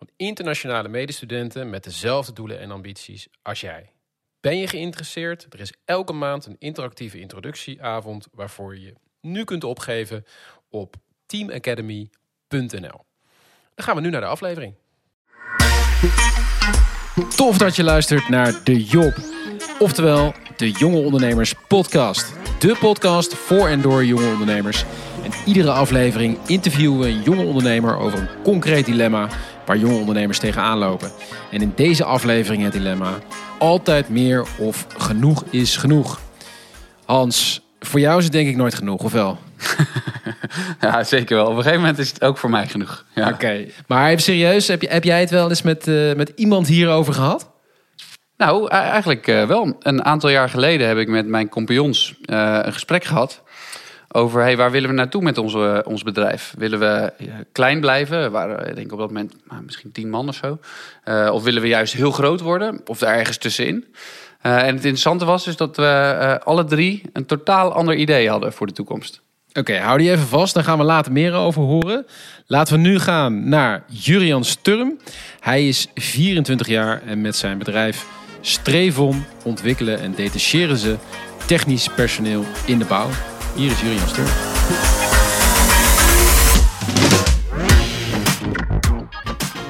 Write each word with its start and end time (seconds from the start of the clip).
van 0.00 0.08
internationale 0.16 0.88
medestudenten 0.88 1.70
met 1.70 1.84
dezelfde 1.84 2.32
doelen 2.32 2.60
en 2.60 2.70
ambities 2.70 3.28
als 3.42 3.60
jij. 3.60 3.92
Ben 4.40 4.58
je 4.58 4.66
geïnteresseerd? 4.66 5.46
Er 5.50 5.60
is 5.60 5.72
elke 5.84 6.12
maand 6.12 6.46
een 6.46 6.56
interactieve 6.58 7.20
introductieavond 7.20 8.26
waarvoor 8.32 8.74
je 8.74 8.80
je 8.80 8.94
nu 9.20 9.44
kunt 9.44 9.64
opgeven 9.64 10.24
op 10.70 10.94
teamacademy.nl. 11.26 13.04
Dan 13.74 13.84
gaan 13.84 13.94
we 13.94 14.00
nu 14.00 14.10
naar 14.10 14.20
de 14.20 14.26
aflevering. 14.26 14.74
Tof 17.36 17.58
dat 17.58 17.76
je 17.76 17.84
luistert 17.84 18.28
naar 18.28 18.64
De 18.64 18.84
Job, 18.84 19.14
oftewel 19.78 20.34
de 20.56 20.70
Jonge 20.70 20.98
Ondernemers 20.98 21.54
Podcast. 21.68 22.32
De 22.60 22.76
podcast 22.80 23.34
voor 23.34 23.68
en 23.68 23.80
door 23.80 24.04
jonge 24.04 24.32
ondernemers. 24.32 24.84
En 25.22 25.32
iedere 25.46 25.70
aflevering 25.70 26.38
interviewen 26.46 26.98
we 26.98 27.06
een 27.06 27.22
jonge 27.22 27.44
ondernemer 27.44 27.96
over 27.96 28.18
een 28.18 28.42
concreet 28.42 28.86
dilemma 28.86 29.28
waar 29.70 29.78
jonge 29.78 29.98
ondernemers 29.98 30.38
tegenaan 30.38 30.78
lopen. 30.78 31.10
En 31.50 31.60
in 31.60 31.72
deze 31.76 32.04
aflevering 32.04 32.62
het 32.62 32.72
dilemma: 32.72 33.18
altijd 33.58 34.08
meer 34.08 34.46
of 34.58 34.86
genoeg 34.98 35.44
is 35.50 35.76
genoeg. 35.76 36.20
Hans, 37.04 37.60
voor 37.80 38.00
jou 38.00 38.18
is 38.18 38.24
het 38.24 38.32
denk 38.32 38.48
ik 38.48 38.56
nooit 38.56 38.74
genoeg, 38.74 39.02
of 39.02 39.12
wel? 39.12 39.38
Ja, 40.80 41.04
zeker 41.04 41.36
wel. 41.36 41.44
Op 41.44 41.50
een 41.50 41.56
gegeven 41.56 41.80
moment 41.80 41.98
is 41.98 42.08
het 42.08 42.22
ook 42.22 42.38
voor 42.38 42.50
mij 42.50 42.66
genoeg. 42.66 43.04
Ja. 43.14 43.28
Oké, 43.28 43.66
maar 43.86 44.08
even 44.08 44.22
serieus, 44.22 44.68
heb, 44.68 44.82
je, 44.82 44.88
heb 44.88 45.04
jij 45.04 45.20
het 45.20 45.30
wel 45.30 45.48
eens 45.48 45.62
met, 45.62 45.88
eh, 45.88 46.14
met 46.14 46.32
iemand 46.34 46.66
hierover 46.66 47.12
gehad? 47.12 47.50
Nou, 48.36 48.64
e- 48.64 48.68
eigenlijk 48.68 49.26
eh, 49.26 49.46
wel. 49.46 49.76
Een 49.78 50.04
aantal 50.04 50.30
jaar 50.30 50.48
geleden 50.48 50.88
heb 50.88 50.96
ik 50.96 51.08
met 51.08 51.26
mijn 51.26 51.48
compagnons 51.48 52.14
eh, 52.22 52.58
een 52.62 52.72
gesprek 52.72 53.04
gehad 53.04 53.42
over 54.12 54.40
hey, 54.40 54.56
waar 54.56 54.70
willen 54.70 54.88
we 54.88 54.94
naartoe 54.94 55.22
met 55.22 55.38
onze, 55.38 55.84
ons 55.86 56.02
bedrijf? 56.02 56.54
Willen 56.58 56.78
we 56.78 57.12
eh, 57.18 57.26
klein 57.52 57.80
blijven? 57.80 58.22
We 58.22 58.30
waren 58.30 58.68
ik 58.68 58.74
denk 58.74 58.92
op 58.92 58.98
dat 58.98 59.08
moment 59.08 59.34
nou, 59.48 59.62
misschien 59.62 59.92
tien 59.92 60.10
man 60.10 60.28
of 60.28 60.34
zo. 60.34 60.58
Eh, 61.04 61.30
of 61.32 61.42
willen 61.42 61.62
we 61.62 61.68
juist 61.68 61.92
heel 61.92 62.10
groot 62.10 62.40
worden? 62.40 62.80
Of 62.86 62.98
daar 62.98 63.14
ergens 63.14 63.38
tussenin? 63.38 63.84
Eh, 64.40 64.56
en 64.56 64.74
het 64.74 64.84
interessante 64.84 65.24
was 65.24 65.44
dus 65.44 65.56
dat 65.56 65.76
we 65.76 66.16
eh, 66.20 66.46
alle 66.46 66.64
drie 66.64 67.02
een 67.12 67.26
totaal 67.26 67.72
ander 67.72 67.94
idee 67.94 68.28
hadden 68.28 68.52
voor 68.52 68.66
de 68.66 68.72
toekomst. 68.72 69.20
Oké, 69.52 69.78
hou 69.78 69.98
die 69.98 70.10
even 70.10 70.26
vast, 70.26 70.54
daar 70.54 70.64
gaan 70.64 70.78
we 70.78 70.84
later 70.84 71.12
meer 71.12 71.34
over 71.34 71.62
horen. 71.62 72.06
Laten 72.46 72.74
we 72.74 72.80
nu 72.80 72.98
gaan 72.98 73.48
naar 73.48 73.84
Jurian 73.86 74.44
Sturm. 74.44 74.98
Hij 75.40 75.68
is 75.68 75.86
24 75.94 76.68
jaar 76.68 77.02
en 77.06 77.20
met 77.20 77.36
zijn 77.36 77.58
bedrijf 77.58 78.06
Strevon 78.40 79.24
ontwikkelen 79.44 80.00
en 80.00 80.14
detacheren 80.14 80.76
ze 80.76 80.96
technisch 81.46 81.88
personeel 81.88 82.44
in 82.66 82.78
de 82.78 82.84
bouw. 82.84 83.08
Hier 83.54 83.70
is 83.70 83.80
Jurian 83.80 84.08
Sturm. 84.08 84.26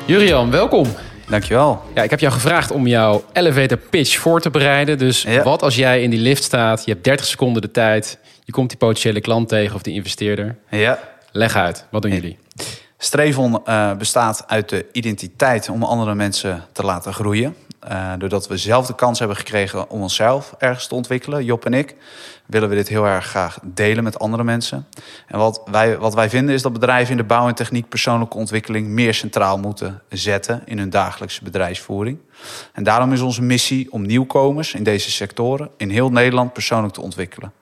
Jurian, 0.06 0.50
welkom. 0.50 0.86
Dankjewel. 1.28 1.82
Ja, 1.94 2.02
ik 2.02 2.10
heb 2.10 2.20
jou 2.20 2.32
gevraagd 2.32 2.70
om 2.70 2.86
jouw 2.86 3.24
elevator 3.32 3.76
pitch 3.76 4.18
voor 4.18 4.40
te 4.40 4.50
bereiden. 4.50 4.98
Dus 4.98 5.22
Ja. 5.22 5.42
wat 5.42 5.62
als 5.62 5.76
jij 5.76 6.02
in 6.02 6.10
die 6.10 6.18
lift 6.20 6.42
staat, 6.42 6.84
je 6.84 6.90
hebt 6.92 7.04
30 7.04 7.26
seconden 7.26 7.62
de 7.62 7.70
tijd, 7.70 8.18
je 8.44 8.52
komt 8.52 8.68
die 8.68 8.78
potentiële 8.78 9.20
klant 9.20 9.48
tegen 9.48 9.74
of 9.74 9.82
die 9.82 9.94
investeerder. 9.94 10.56
Ja. 10.70 10.98
Leg 11.32 11.56
uit, 11.56 11.84
wat 11.90 12.02
doen 12.02 12.10
jullie? 12.12 12.38
Strevon 12.98 13.60
eh, 13.64 13.92
bestaat 13.96 14.44
uit 14.46 14.68
de 14.68 14.86
identiteit 14.92 15.68
om 15.68 15.82
andere 15.82 16.14
mensen 16.14 16.64
te 16.72 16.82
laten 16.82 17.14
groeien. 17.14 17.54
Eh, 17.80 18.12
doordat 18.18 18.48
we 18.48 18.56
zelf 18.56 18.86
de 18.86 18.94
kans 18.94 19.18
hebben 19.18 19.36
gekregen 19.36 19.90
om 19.90 20.02
onszelf 20.02 20.54
ergens 20.58 20.86
te 20.86 20.94
ontwikkelen, 20.94 21.44
Job 21.44 21.64
en 21.64 21.74
ik, 21.74 21.96
willen 22.46 22.68
we 22.68 22.74
dit 22.74 22.88
heel 22.88 23.06
erg 23.06 23.26
graag 23.26 23.58
delen 23.62 24.04
met 24.04 24.18
andere 24.18 24.44
mensen. 24.44 24.86
En 25.26 25.38
wat 25.38 25.62
wij, 25.70 25.98
wat 25.98 26.14
wij 26.14 26.30
vinden 26.30 26.54
is 26.54 26.62
dat 26.62 26.72
bedrijven 26.72 27.10
in 27.10 27.16
de 27.16 27.24
bouw 27.24 27.48
en 27.48 27.54
techniek 27.54 27.88
persoonlijke 27.88 28.36
ontwikkeling 28.36 28.86
meer 28.86 29.14
centraal 29.14 29.58
moeten 29.58 30.02
zetten 30.08 30.62
in 30.64 30.78
hun 30.78 30.90
dagelijkse 30.90 31.44
bedrijfsvoering. 31.44 32.18
En 32.72 32.82
daarom 32.82 33.12
is 33.12 33.20
onze 33.20 33.42
missie 33.42 33.92
om 33.92 34.06
nieuwkomers 34.06 34.74
in 34.74 34.82
deze 34.82 35.10
sectoren 35.10 35.70
in 35.76 35.90
heel 35.90 36.10
Nederland 36.10 36.52
persoonlijk 36.52 36.94
te 36.94 37.00
ontwikkelen. 37.00 37.52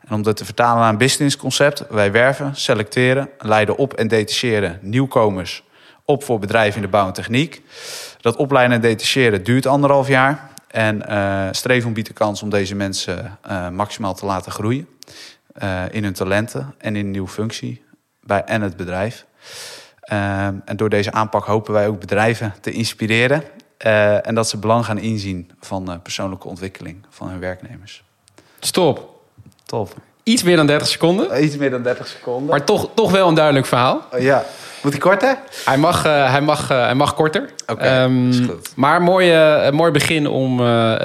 En 0.00 0.14
om 0.14 0.22
dat 0.22 0.36
te 0.36 0.44
vertalen 0.44 0.80
naar 0.80 0.90
een 0.90 0.98
businessconcept, 0.98 1.84
wij 1.88 2.12
werven, 2.12 2.56
selecteren, 2.56 3.28
leiden 3.38 3.76
op 3.76 3.94
en 3.94 4.08
detacheren 4.08 4.78
nieuwkomers 4.82 5.64
op 6.04 6.24
voor 6.24 6.38
bedrijven 6.38 6.76
in 6.76 6.82
de 6.82 6.88
bouw 6.88 7.06
en 7.06 7.12
techniek. 7.12 7.62
Dat 8.20 8.36
opleiden 8.36 8.76
en 8.76 8.82
detacheren 8.82 9.44
duurt 9.44 9.66
anderhalf 9.66 10.08
jaar. 10.08 10.50
En 10.68 11.06
eh 11.08 11.48
Streven 11.50 11.92
biedt 11.92 12.08
de 12.08 12.14
kans 12.14 12.42
om 12.42 12.50
deze 12.50 12.74
mensen 12.74 13.38
eh, 13.42 13.68
maximaal 13.68 14.14
te 14.14 14.26
laten 14.26 14.52
groeien. 14.52 14.88
eh, 15.54 15.82
in 15.90 16.02
hun 16.04 16.12
talenten 16.12 16.74
en 16.78 16.96
in 16.96 17.04
een 17.04 17.10
nieuwe 17.10 17.28
functie 17.28 17.82
bij 18.20 18.44
en 18.44 18.62
het 18.62 18.76
bedrijf. 18.76 19.24
En 20.00 20.62
door 20.76 20.88
deze 20.88 21.12
aanpak 21.12 21.44
hopen 21.44 21.72
wij 21.72 21.86
ook 21.86 22.00
bedrijven 22.00 22.54
te 22.60 22.70
inspireren. 22.70 23.42
en 24.22 24.34
dat 24.34 24.48
ze 24.48 24.56
belang 24.58 24.84
gaan 24.84 24.98
inzien 24.98 25.50
van 25.60 26.00
persoonlijke 26.02 26.48
ontwikkeling 26.48 27.06
van 27.10 27.28
hun 27.28 27.40
werknemers. 27.40 28.02
Stop. 28.60 29.20
Top. 29.64 29.94
Iets 30.22 30.42
meer 30.42 30.56
dan 30.56 30.66
30 30.66 30.88
seconden, 30.88 31.44
Iets 31.44 31.56
meer 31.56 31.70
dan 31.70 31.82
30 31.82 32.06
seconden. 32.06 32.50
maar 32.50 32.64
toch, 32.64 32.88
toch 32.94 33.10
wel 33.10 33.28
een 33.28 33.34
duidelijk 33.34 33.66
verhaal. 33.66 34.02
Ja. 34.18 34.44
Moet 34.84 34.92
hij 34.92 35.00
korter? 35.02 35.38
Hij 35.64 35.78
mag, 35.78 36.04
eh, 36.04 36.30
hij 36.30 36.40
mag, 36.40 36.70
eh, 36.70 36.84
hij 36.84 36.94
mag 36.94 37.14
korter. 37.14 37.50
Oké, 37.66 37.82
Ehm, 37.84 38.46
maar 38.76 39.02
mooi, 39.02 39.32
eh, 39.32 39.70
mooi 39.70 39.90
begin 39.90 40.26
om 40.26 40.56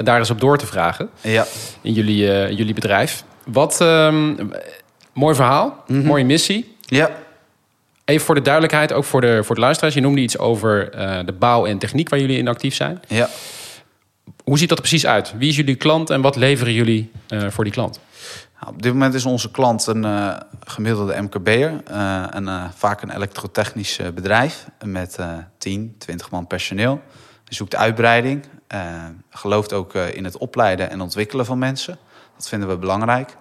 daar 0.04 0.18
eens 0.18 0.30
op 0.30 0.40
door 0.40 0.58
te 0.58 0.66
vragen 0.66 1.10
Ja. 1.20 1.46
in 1.82 1.92
jullie, 1.92 2.54
jullie 2.54 2.74
bedrijf. 2.74 3.24
Wat, 3.44 3.80
ehm, 3.80 4.34
mooi 5.12 5.34
verhaal, 5.34 5.84
Mhm. 5.86 6.06
mooie 6.06 6.24
missie. 6.24 6.76
Ja. 6.80 7.10
Even 8.04 8.26
voor 8.26 8.34
de 8.34 8.42
duidelijkheid, 8.42 8.92
ook 8.92 9.04
voor 9.04 9.20
de, 9.20 9.44
voor 9.44 9.54
de 9.54 9.60
luisteraars. 9.60 9.94
Je 9.94 10.00
noemde 10.00 10.20
iets 10.20 10.38
over 10.38 10.90
de 11.26 11.32
bouw 11.38 11.66
en 11.66 11.78
techniek 11.78 12.08
waar 12.08 12.20
jullie 12.20 12.38
in 12.38 12.48
actief 12.48 12.74
zijn. 12.74 13.00
Ja. 13.08 13.28
Hoe 14.44 14.58
ziet 14.58 14.68
dat 14.68 14.78
er 14.78 14.84
precies 14.84 15.06
uit? 15.06 15.32
Wie 15.38 15.48
is 15.48 15.56
jullie 15.56 15.74
klant 15.74 16.10
en 16.10 16.20
wat 16.20 16.36
leveren 16.36 16.72
jullie 16.72 17.10
voor 17.48 17.64
die 17.64 17.72
klant? 17.72 18.00
Nou, 18.60 18.72
op 18.72 18.82
dit 18.82 18.92
moment 18.92 19.14
is 19.14 19.24
onze 19.24 19.50
klant 19.50 19.86
een 19.86 20.04
eh, 20.04 20.36
gemiddelde 20.64 21.20
MKB'er. 21.22 21.80
eh 21.84 22.34
en 22.34 22.48
eh, 22.48 22.64
vaak 22.74 23.02
een 23.02 23.10
elektrotechnisch 23.10 24.00
bedrijf 24.14 24.66
met 24.84 25.16
eh 25.18 25.32
10, 25.58 25.94
20 25.98 26.30
man 26.30 26.46
personeel. 26.46 27.00
Hij 27.44 27.54
zoekt 27.54 27.76
uitbreiding. 27.76 28.44
gelooft 29.30 29.72
ook 29.72 29.94
in 29.94 30.24
het 30.24 30.38
opleiden 30.38 30.90
en 30.90 31.00
ontwikkelen 31.00 31.46
van 31.46 31.58
mensen. 31.58 31.98
Dat 32.36 32.48
vinden 32.48 32.68
we 32.68 32.76
belangrijk. 32.76 33.36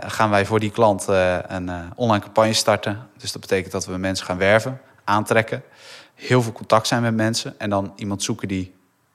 Gaan 0.00 0.30
wij 0.30 0.46
voor 0.46 0.60
die 0.60 0.70
klant 0.70 1.06
een 1.46 1.70
online 1.94 2.22
campagne 2.24 2.52
starten. 2.52 3.08
Dus 3.16 3.32
dat 3.32 3.40
betekent 3.40 3.72
dat 3.72 3.86
we 3.86 3.96
mensen 3.96 4.26
gaan 4.26 4.38
werven, 4.38 4.80
aantrekken. 5.04 5.62
Heel 6.14 6.42
veel 6.42 6.52
contact 6.52 6.86
zijn 6.86 7.02
met 7.02 7.14
mensen. 7.14 7.54
En 7.58 7.70
dan 7.70 7.92
iemand 7.96 8.22
zoeken 8.22 8.48
die 8.48 8.74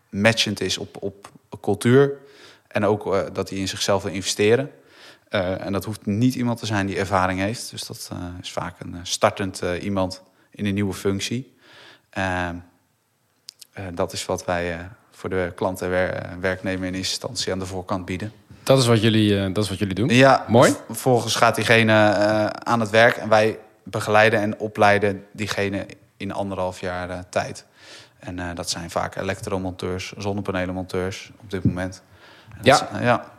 matchend 0.09 0.61
is 0.61 0.77
op, 0.77 0.97
op 0.99 1.31
cultuur. 1.61 2.13
En 2.67 2.85
ook 2.85 3.33
dat 3.33 3.49
hij 3.49 3.57
in 3.57 3.67
zichzelf 3.67 4.03
wil 4.03 4.13
investeren. 4.13 4.71
Eh, 5.29 5.65
en 5.65 5.71
dat 5.71 5.85
hoeft 5.85 6.05
niet 6.05 6.35
iemand 6.35 6.59
te 6.59 6.65
zijn 6.65 6.85
die 6.87 6.97
ervaring 6.97 7.39
heeft. 7.39 7.71
Dus 7.71 7.83
dat 7.85 8.09
eh, 8.11 8.17
is 8.41 8.51
vaak 8.51 8.79
een 8.79 8.93
eh, 8.93 8.99
startend 9.03 9.61
iemand 9.81 10.21
in 10.51 10.65
een 10.65 10.73
nieuwe 10.73 10.93
functie. 10.93 11.55
Ehm, 12.09 12.55
eh, 13.73 13.85
dat 13.93 14.13
is 14.13 14.25
wat 14.25 14.45
wij 14.45 14.89
voor 15.11 15.29
de 15.29 15.51
klant 15.55 15.81
en 15.81 15.89
wer- 15.89 16.37
werknemer 16.39 16.87
in 16.87 16.93
eerste 16.93 17.11
instantie 17.11 17.51
aan 17.51 17.59
de 17.59 17.65
voorkant 17.65 18.05
bieden. 18.05 18.31
Dat 18.63 18.79
is 18.79 18.87
wat 18.87 19.01
jullie, 19.01 19.51
dat 19.51 19.63
is 19.63 19.69
wat 19.69 19.79
jullie 19.79 19.93
doen. 19.95 20.09
Ja, 20.09 20.45
Mooi. 20.47 20.73
Vervolgens 20.85 21.35
gaat 21.35 21.55
diegene 21.55 21.93
aan 22.63 22.79
het 22.79 22.89
werk 22.89 23.15
en 23.17 23.29
wij 23.29 23.59
begeleiden 23.83 24.39
en 24.39 24.59
opleiden 24.59 25.25
diegene 25.31 25.85
in 26.17 26.31
anderhalf 26.31 26.79
jaar 26.79 27.29
tijd. 27.29 27.65
En 28.19 28.55
dat 28.55 28.69
zijn 28.69 28.89
vaak 28.89 29.15
elektromonteurs, 29.15 30.13
zonnepanelenmonteurs 30.17 31.31
op 31.41 31.49
dit 31.51 31.63
moment. 31.63 32.01
En 32.49 32.57
Ja. 32.61 32.73
is- 32.93 32.99
ja. 33.01 33.31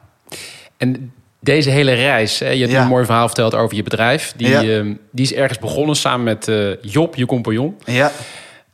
En 0.76 1.12
deze 1.40 1.70
hele 1.70 1.92
reis, 1.92 2.38
hè, 2.38 2.48
je 2.50 2.60
hebt 2.60 2.72
Ja. 2.72 2.82
een 2.82 2.88
mooi 2.88 3.04
verhaal 3.04 3.26
verteld 3.26 3.54
over 3.54 3.76
je 3.76 3.82
bedrijf. 3.82 4.32
Die, 4.36 4.48
Ja. 4.48 4.62
ehm, 4.62 4.94
die 5.12 5.24
is 5.24 5.32
ergens 5.34 5.58
begonnen 5.58 5.96
samen 5.96 6.24
met 6.24 6.48
eh, 6.48 6.82
Job, 6.82 7.14
je 7.14 7.26
compagnon. 7.26 7.78
Ja. 7.84 8.10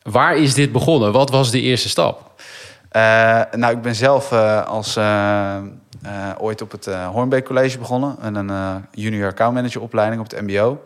Waar 0.02 0.36
is 0.36 0.54
dit 0.54 0.72
begonnen? 0.72 1.12
Wat 1.12 1.30
was 1.30 1.50
de 1.50 1.60
eerste 1.60 1.88
stap? 1.88 2.32
Eh, 2.88 3.40
nou, 3.52 3.74
ik 3.76 3.82
ben 3.82 3.94
zelf 3.94 4.32
eh, 4.32 4.66
als 4.66 4.98
ooit 6.38 6.62
op 6.62 6.70
het 6.70 6.88
Hornbeek 7.12 7.44
College 7.44 7.78
begonnen. 7.78 8.16
En 8.22 8.34
een 8.34 8.84
junior 8.92 9.28
accountmanager 9.28 9.80
opleiding 9.80 10.20
op 10.22 10.30
het 10.30 10.40
mbo. 10.42 10.82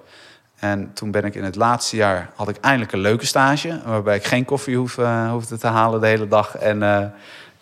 En 0.58 0.90
toen 0.94 1.10
ben 1.10 1.24
ik 1.24 1.34
in 1.34 1.44
het 1.44 1.56
laatste 1.56 1.96
jaar, 1.96 2.30
had 2.34 2.48
ik 2.48 2.56
eindelijk 2.60 2.92
een 2.92 3.00
leuke 3.00 3.26
stage. 3.26 3.80
Waarbij 3.84 4.16
ik 4.16 4.24
geen 4.24 4.44
koffie 4.44 4.76
hoef, 4.76 4.96
hoefde 5.30 5.58
te 5.58 5.66
halen 5.66 6.00
de 6.00 6.06
hele 6.06 6.28
dag. 6.28 6.56
En 6.56 7.12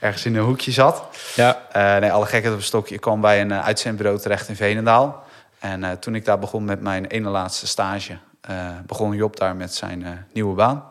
ergens 0.06 0.24
in 0.24 0.36
een 0.36 0.44
hoekje 0.44 0.72
zat. 0.72 1.02
Ja. 1.34 1.62
Eh, 1.72 2.00
nee, 2.00 2.12
alle 2.12 2.24
gekheid 2.24 2.52
op 2.52 2.58
een 2.58 2.64
stokje. 2.64 2.94
Ik 2.94 3.00
kwam 3.00 3.20
bij 3.20 3.40
een 3.40 3.50
uh, 3.50 3.64
uitzendbureau 3.64 4.18
terecht 4.18 4.48
in 4.48 4.56
Veenendaal. 4.56 5.24
En 5.58 5.82
uh, 5.82 5.90
toen 5.90 6.14
ik 6.14 6.24
daar 6.24 6.38
begon 6.38 6.64
met 6.64 6.80
mijn 6.80 7.06
ene 7.06 7.28
laatste 7.28 7.66
stage, 7.66 8.18
uh, 8.50 8.68
begon 8.86 9.14
Job 9.14 9.36
daar 9.36 9.56
met 9.56 9.74
zijn 9.74 10.26
nieuwe 10.32 10.54
baan. 10.54 10.84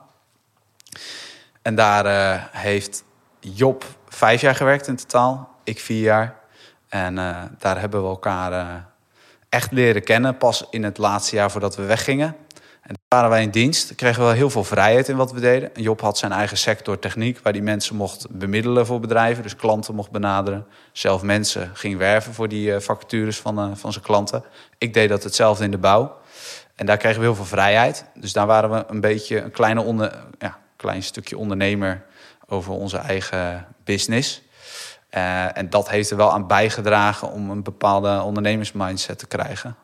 En 1.61 1.75
daar 1.75 2.05
heeft 2.51 3.03
Job 3.39 3.85
vijf 4.09 4.41
jaar 4.41 4.55
gewerkt 4.55 4.87
in 4.87 4.95
totaal, 4.95 5.49
ik 5.63 5.79
vier 5.79 6.01
jaar. 6.01 6.35
En 6.89 7.15
daar 7.59 7.79
hebben 7.79 8.01
we 8.01 8.07
elkaar 8.07 8.83
echt 9.49 9.71
leren 9.71 10.03
kennen, 10.03 10.37
pas 10.37 10.67
in 10.69 10.83
het 10.83 10.97
laatste 10.97 11.35
jaar 11.35 11.51
voordat 11.51 11.75
we 11.75 11.83
weggingen. 11.83 12.35
En 12.85 12.93
daar 12.93 13.19
waren 13.19 13.29
wij 13.29 13.43
in 13.43 13.49
dienst. 13.49 13.95
Kregen 13.95 14.19
we 14.19 14.25
wel 14.25 14.35
heel 14.35 14.49
veel 14.49 14.63
vrijheid 14.63 15.09
in 15.09 15.15
wat 15.15 15.31
we 15.31 15.39
deden. 15.39 15.69
Job 15.73 16.01
had 16.01 16.17
zijn 16.17 16.31
eigen 16.31 16.57
sector 16.57 16.99
techniek, 16.99 17.39
waar 17.39 17.53
die 17.53 17.61
mensen 17.61 17.95
mocht 17.95 18.27
bemiddelen 18.29 18.85
voor 18.85 18.99
bedrijven. 18.99 19.43
Dus 19.43 19.55
klanten 19.55 19.95
mocht 19.95 20.11
benaderen. 20.11 20.67
Zelf 20.91 21.21
mensen 21.21 21.71
ging 21.73 21.97
werven 21.97 22.33
voor 22.33 22.47
die 22.47 22.67
uh, 22.67 22.79
vacatures 22.79 23.39
van, 23.39 23.59
uh, 23.59 23.75
van 23.75 23.91
zijn 23.91 24.03
klanten. 24.03 24.43
Ik 24.77 24.93
deed 24.93 25.09
dat 25.09 25.23
hetzelfde 25.23 25.63
in 25.63 25.71
de 25.71 25.77
bouw. 25.77 26.17
En 26.75 26.85
daar 26.85 26.97
kregen 26.97 27.19
we 27.19 27.25
heel 27.25 27.35
veel 27.35 27.45
vrijheid. 27.45 28.05
Dus 28.13 28.33
daar 28.33 28.47
waren 28.47 28.69
we 28.69 28.83
een 28.87 29.01
beetje 29.01 29.41
een 29.41 29.51
kleine 29.51 29.81
onder, 29.81 30.23
ja, 30.39 30.57
klein 30.75 31.03
stukje 31.03 31.37
ondernemer 31.37 32.05
over 32.47 32.73
onze 32.73 32.97
eigen 32.97 33.67
business. 33.83 34.41
Uh, 35.11 35.57
en 35.57 35.69
dat 35.69 35.89
heeft 35.89 36.09
er 36.09 36.17
wel 36.17 36.31
aan 36.31 36.47
bijgedragen 36.47 37.31
om 37.31 37.49
een 37.49 37.63
bepaalde 37.63 38.21
ondernemersmindset 38.21 39.19
te 39.19 39.27
krijgen. 39.27 39.75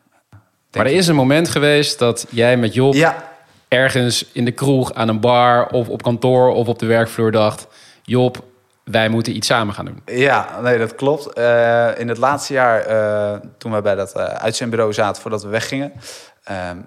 Maar 0.71 0.85
er 0.85 0.91
is 0.91 1.07
een 1.07 1.15
moment 1.15 1.49
geweest 1.49 1.99
dat 1.99 2.25
jij 2.29 2.57
met 2.57 2.73
Job 2.73 2.93
Ja, 2.93 3.31
ergens 3.67 4.25
in 4.31 4.45
de 4.45 4.51
kroeg, 4.51 4.93
aan 4.93 5.07
een 5.07 5.19
bar 5.19 5.67
of 5.67 5.89
op 5.89 6.03
kantoor 6.03 6.49
of 6.49 6.67
op 6.67 6.79
de 6.79 6.85
werkvloer 6.85 7.31
dacht: 7.31 7.67
Job, 8.03 8.43
wij 8.83 9.09
moeten 9.09 9.35
iets 9.35 9.47
samen 9.47 9.73
gaan 9.73 9.85
doen. 9.85 10.01
Ja, 10.05 10.61
nee, 10.61 10.77
dat 10.77 10.95
klopt. 10.95 11.37
Uh, 11.37 11.99
in 11.99 12.07
het 12.07 12.17
laatste 12.17 12.53
jaar, 12.53 12.89
uh, 12.89 13.39
toen 13.57 13.71
we 13.71 13.81
bij 13.81 13.95
dat 13.95 14.17
uh, 14.17 14.23
uitzendbureau 14.23 14.93
zaten 14.93 15.21
voordat 15.21 15.43
we 15.43 15.49
weggingen, 15.49 15.93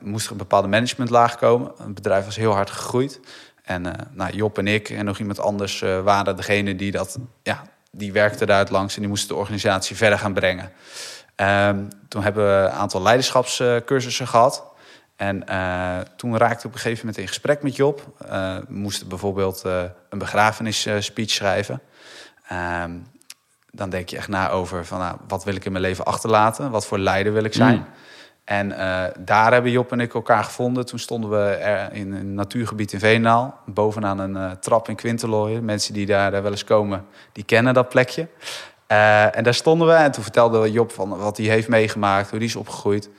moest 0.00 0.26
er 0.26 0.32
een 0.32 0.38
bepaalde 0.38 0.68
managementlaag 0.68 1.36
komen. 1.36 1.72
Het 1.78 1.94
bedrijf 1.94 2.24
was 2.24 2.36
heel 2.36 2.52
hard 2.52 2.70
gegroeid. 2.70 3.20
En 3.64 3.82
nou, 4.12 4.34
Job 4.34 4.58
en 4.58 4.66
ik 4.66 4.90
en 4.90 5.04
nog 5.04 5.18
iemand 5.18 5.40
anders 5.40 5.84
waren 6.04 6.36
degene 6.36 6.76
die 6.76 6.90
dat, 6.90 7.18
ja, 7.42 7.62
die 7.90 8.12
werkte 8.12 8.46
daar 8.46 8.66
langs 8.70 8.94
en 8.94 9.00
die 9.00 9.08
moesten 9.08 9.28
de 9.28 9.34
organisatie 9.34 9.96
verder 9.96 10.18
gaan 10.18 10.34
brengen. 10.34 10.72
Um, 11.36 11.88
toen 12.08 12.22
hebben 12.22 12.46
we 12.46 12.64
een 12.64 12.70
aantal 12.70 13.02
leiderschapscursussen 13.02 14.26
gehad. 14.26 14.64
En 15.16 15.44
uh, 15.48 15.98
toen 16.16 16.36
raakte 16.36 16.58
ik 16.58 16.64
op 16.64 16.72
een 16.72 16.78
gegeven 16.78 16.98
moment 16.98 17.18
in 17.18 17.28
gesprek 17.28 17.62
met 17.62 17.76
Job. 17.76 18.06
Uh, 18.22 18.28
we 18.56 18.74
moesten 18.74 19.08
bijvoorbeeld 19.08 19.62
uh, 19.66 19.82
een 20.08 20.18
begrafenisspeech 20.18 21.30
schrijven. 21.30 21.80
Um, 22.82 23.06
dan 23.70 23.90
denk 23.90 24.08
je 24.08 24.16
echt 24.16 24.28
na 24.28 24.50
over 24.50 24.84
van, 24.84 24.98
nou, 24.98 25.16
wat 25.28 25.44
wil 25.44 25.54
ik 25.54 25.64
in 25.64 25.72
mijn 25.72 25.84
leven 25.84 26.04
achterlaten? 26.04 26.70
Wat 26.70 26.86
voor 26.86 26.98
leider 26.98 27.32
wil 27.32 27.44
ik 27.44 27.54
zijn? 27.54 27.76
Mm. 27.76 27.86
En 28.44 28.68
daar 29.18 29.52
hebben 29.52 29.70
Job 29.70 29.92
en 29.92 30.00
ik 30.00 30.14
elkaar 30.14 30.44
gevonden. 30.44 30.86
Toen 30.86 30.98
stonden 30.98 31.30
we 31.30 31.50
er 31.50 31.92
in 31.92 32.12
een 32.12 32.34
natuurgebied 32.34 32.92
in 32.92 32.98
Veenaal. 32.98 33.58
Bovenaan 33.66 34.18
een 34.18 34.58
trap 34.58 34.88
in 34.88 34.96
Quintelooien. 34.96 35.64
Mensen 35.64 35.94
die 35.94 36.06
daar 36.06 36.42
wel 36.42 36.50
eens 36.50 36.64
komen, 36.64 37.06
die 37.32 37.44
kennen 37.44 37.74
dat 37.74 37.88
plekje. 37.88 38.28
Uh, 38.94 39.36
en 39.36 39.44
daar 39.44 39.54
stonden 39.54 39.88
we 39.88 39.92
en 39.92 40.10
toen 40.10 40.22
vertelde 40.22 40.72
Job 40.72 40.92
van 40.92 41.08
wat 41.08 41.36
hij 41.36 41.46
heeft 41.46 41.68
meegemaakt, 41.68 42.30
hoe 42.30 42.38
die 42.38 42.48
is 42.48 42.56
opgegroeid. 42.56 43.10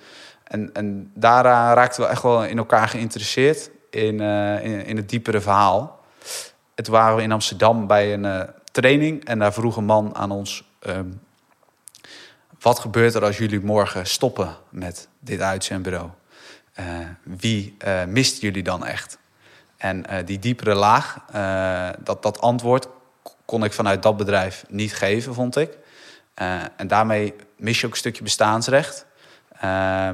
En, 0.44 0.70
en 0.74 1.12
daaraan 1.14 1.76
raakten 1.76 2.04
we 2.04 2.10
echt 2.10 2.22
wel 2.22 2.46
in 2.46 2.58
elkaar 2.58 2.88
geïnteresseerd 2.88 3.70
in, 3.90 4.22
uh, 4.22 4.88
in, 4.88 4.98
het 4.98 5.10
diepere 5.10 5.42
verhaal. 5.42 6.00
Toen 6.76 6.94
waren 6.94 7.16
we 7.16 7.22
in 7.22 7.32
Amsterdam 7.32 7.88
bij 7.88 8.14
een 8.14 8.24
uh, 8.24 8.42
training 8.72 9.26
en 9.26 9.40
daar 9.40 9.54
vroeg 9.54 9.78
een 9.78 9.86
man 9.86 10.16
aan 10.16 10.32
ons... 10.32 10.64
Um, 10.88 11.24
wat 12.60 12.80
gebeurt 12.80 13.14
er 13.14 13.24
als 13.24 13.38
jullie 13.38 13.60
morgen 13.60 14.06
stoppen 14.06 14.56
met 14.70 15.08
dit 15.20 15.42
uitzendbureau? 15.42 16.10
wie 17.24 17.78
mist 18.08 18.42
jullie 18.42 18.64
dan 18.64 18.86
echt? 18.86 19.18
En 19.78 20.06
die 20.26 20.40
diepere 20.40 20.74
laag, 20.74 21.18
dat, 22.04 22.24
dat 22.24 22.42
antwoord 22.42 22.88
kon 23.46 23.64
ik 23.64 23.74
vanuit 23.74 24.04
dat 24.04 24.18
bedrijf 24.18 24.66
niet 24.70 24.96
geven, 24.96 25.34
vond 25.34 25.56
ik. 25.56 25.78
Uh, 26.42 26.62
en 26.78 26.88
daarmee 26.88 27.34
mis 27.58 27.80
je 27.80 27.86
ook 27.86 27.92
een 27.92 27.98
stukje 27.98 28.24
bestaansrecht. 28.24 29.06
Uh, 29.64 30.08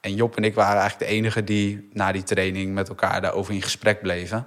en 0.00 0.14
Job 0.14 0.36
en 0.36 0.44
ik 0.44 0.54
waren 0.54 0.80
eigenlijk 0.80 1.10
de 1.10 1.16
enigen 1.16 1.44
die 1.44 1.88
na 1.92 2.12
die 2.12 2.22
training 2.22 2.74
met 2.74 2.88
elkaar 2.88 3.20
daarover 3.20 3.54
in 3.54 3.62
gesprek 3.62 4.00
bleven. 4.02 4.46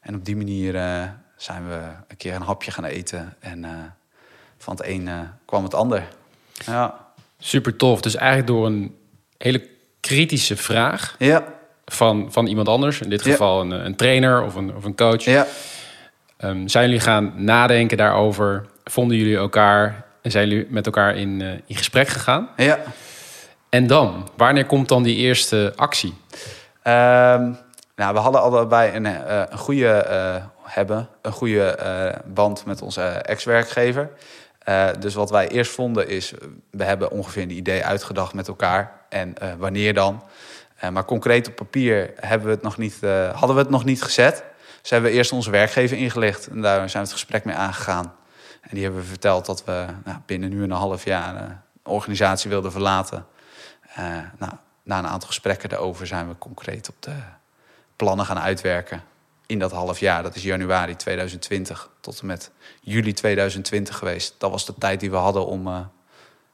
En 0.00 0.14
op 0.14 0.24
die 0.24 0.36
manier 0.36 0.74
uh, 0.74 1.02
zijn 1.36 1.68
we 1.68 1.80
een 2.08 2.16
keer 2.16 2.34
een 2.34 2.42
hapje 2.42 2.70
gaan 2.70 2.84
eten. 2.84 3.36
En 3.38 3.94
van 4.58 4.76
het 4.76 4.86
een 4.86 5.10
kwam 5.44 5.64
het 5.64 5.74
ander. 5.74 6.08
Ja. 6.66 7.08
Super 7.38 7.76
tof. 7.76 8.00
Dus 8.00 8.14
eigenlijk 8.14 8.46
door 8.46 8.66
een 8.66 8.96
hele 9.38 9.68
kritische 10.00 10.56
vraag 10.56 11.14
ja. 11.18 11.44
van, 11.84 12.32
van 12.32 12.46
iemand 12.46 12.68
anders, 12.68 13.00
in 13.00 13.10
dit 13.10 13.22
geval 13.22 13.64
ja. 13.64 13.74
een, 13.74 13.84
een 13.84 13.96
trainer 13.96 14.42
of 14.42 14.54
een, 14.54 14.76
of 14.76 14.84
een 14.84 14.96
coach. 14.96 15.24
Ja. 15.24 15.46
Um, 16.44 16.68
zijn 16.68 16.84
jullie 16.84 17.00
gaan 17.00 17.32
nadenken 17.36 17.96
daarover? 17.96 18.66
Vonden 18.84 19.16
jullie 19.16 19.36
elkaar 19.36 20.04
en 20.22 20.30
zijn 20.30 20.48
jullie 20.48 20.66
met 20.70 20.86
elkaar 20.86 21.16
in, 21.16 21.40
uh, 21.40 21.52
in 21.66 21.76
gesprek 21.76 22.08
gegaan? 22.08 22.48
Ja. 22.56 22.78
En 23.68 23.86
dan, 23.86 24.28
wanneer 24.36 24.66
komt 24.66 24.88
dan 24.88 25.02
die 25.02 25.16
eerste 25.16 25.72
actie? 25.76 26.14
Um, 26.84 27.58
nou, 27.96 28.14
we 28.14 28.18
hadden 28.18 28.40
allebei 28.40 28.96
een, 28.96 29.04
uh, 29.04 29.42
een 29.48 29.58
goede 29.58 30.06
uh, 30.08 30.44
hebben, 30.62 31.08
een 31.22 31.32
goede 31.32 31.76
band 32.24 32.64
met 32.64 32.82
onze 32.82 33.02
ex-werkgever. 33.02 34.10
dus 34.98 35.14
wat 35.14 35.30
wij 35.30 35.48
eerst 35.48 35.72
vonden 35.72 36.08
is, 36.08 36.32
we 36.70 36.84
hebben 36.84 37.10
ongeveer 37.10 37.42
een 37.42 37.50
idee 37.50 37.84
uitgedacht 37.84 38.34
met 38.34 38.48
elkaar 38.48 38.92
en 39.08 39.34
wanneer 39.58 39.94
dan. 39.94 40.22
maar 40.92 41.04
concreet 41.04 41.48
op 41.48 41.54
papier 41.54 42.10
hebben 42.20 42.48
we 42.48 42.54
het 42.54 42.62
nog 42.62 42.78
niet, 42.78 43.00
hadden 43.32 43.56
we 43.56 43.62
het 43.62 43.70
nog 43.70 43.84
niet 43.84 44.02
gezet. 44.02 44.44
Dus 44.80 44.90
hebben 44.90 45.10
eerst 45.10 45.32
onze 45.32 45.50
werkgever 45.50 45.96
ingelicht 45.96 46.46
en 46.46 46.60
daar 46.60 46.90
zijn 46.90 47.02
we 47.02 47.08
het 47.10 47.18
gesprek 47.20 47.44
mee 47.44 47.54
aangegaan. 47.54 48.14
En 48.60 48.70
die 48.70 48.82
hebben 48.82 49.04
verteld 49.04 49.46
dat 49.46 49.64
we 49.64 49.86
nou, 50.04 50.18
binnen 50.26 50.50
nu 50.50 50.56
en 50.56 50.70
een 50.70 50.76
half 50.76 51.04
jaar 51.04 51.34
uh, 51.34 51.40
een 51.40 51.92
organisatie 51.92 52.50
wilden 52.50 52.72
verlaten. 52.72 53.26
Uh, 53.98 54.18
nou, 54.38 54.52
na 54.82 54.98
een 54.98 55.06
aantal 55.06 55.28
gesprekken 55.28 55.68
daarover 55.68 56.06
zijn 56.06 56.28
we 56.28 56.38
concreet 56.38 56.88
op 56.88 56.94
de 56.98 57.14
plannen 57.96 58.26
gaan 58.26 58.38
uitwerken. 58.38 59.02
In 59.46 59.58
dat 59.58 59.72
half 59.72 59.98
jaar, 59.98 60.22
dat 60.22 60.34
is 60.34 60.42
januari 60.42 60.96
2020 60.96 61.90
tot 62.00 62.20
en 62.20 62.26
met 62.26 62.50
juli 62.80 63.12
2020 63.12 63.96
geweest. 63.96 64.34
Dat 64.38 64.50
was 64.50 64.66
de 64.66 64.74
tijd 64.78 65.00
die 65.00 65.10
we 65.10 65.16
hadden 65.16 65.46
om 65.46 65.66
uh, 65.66 65.80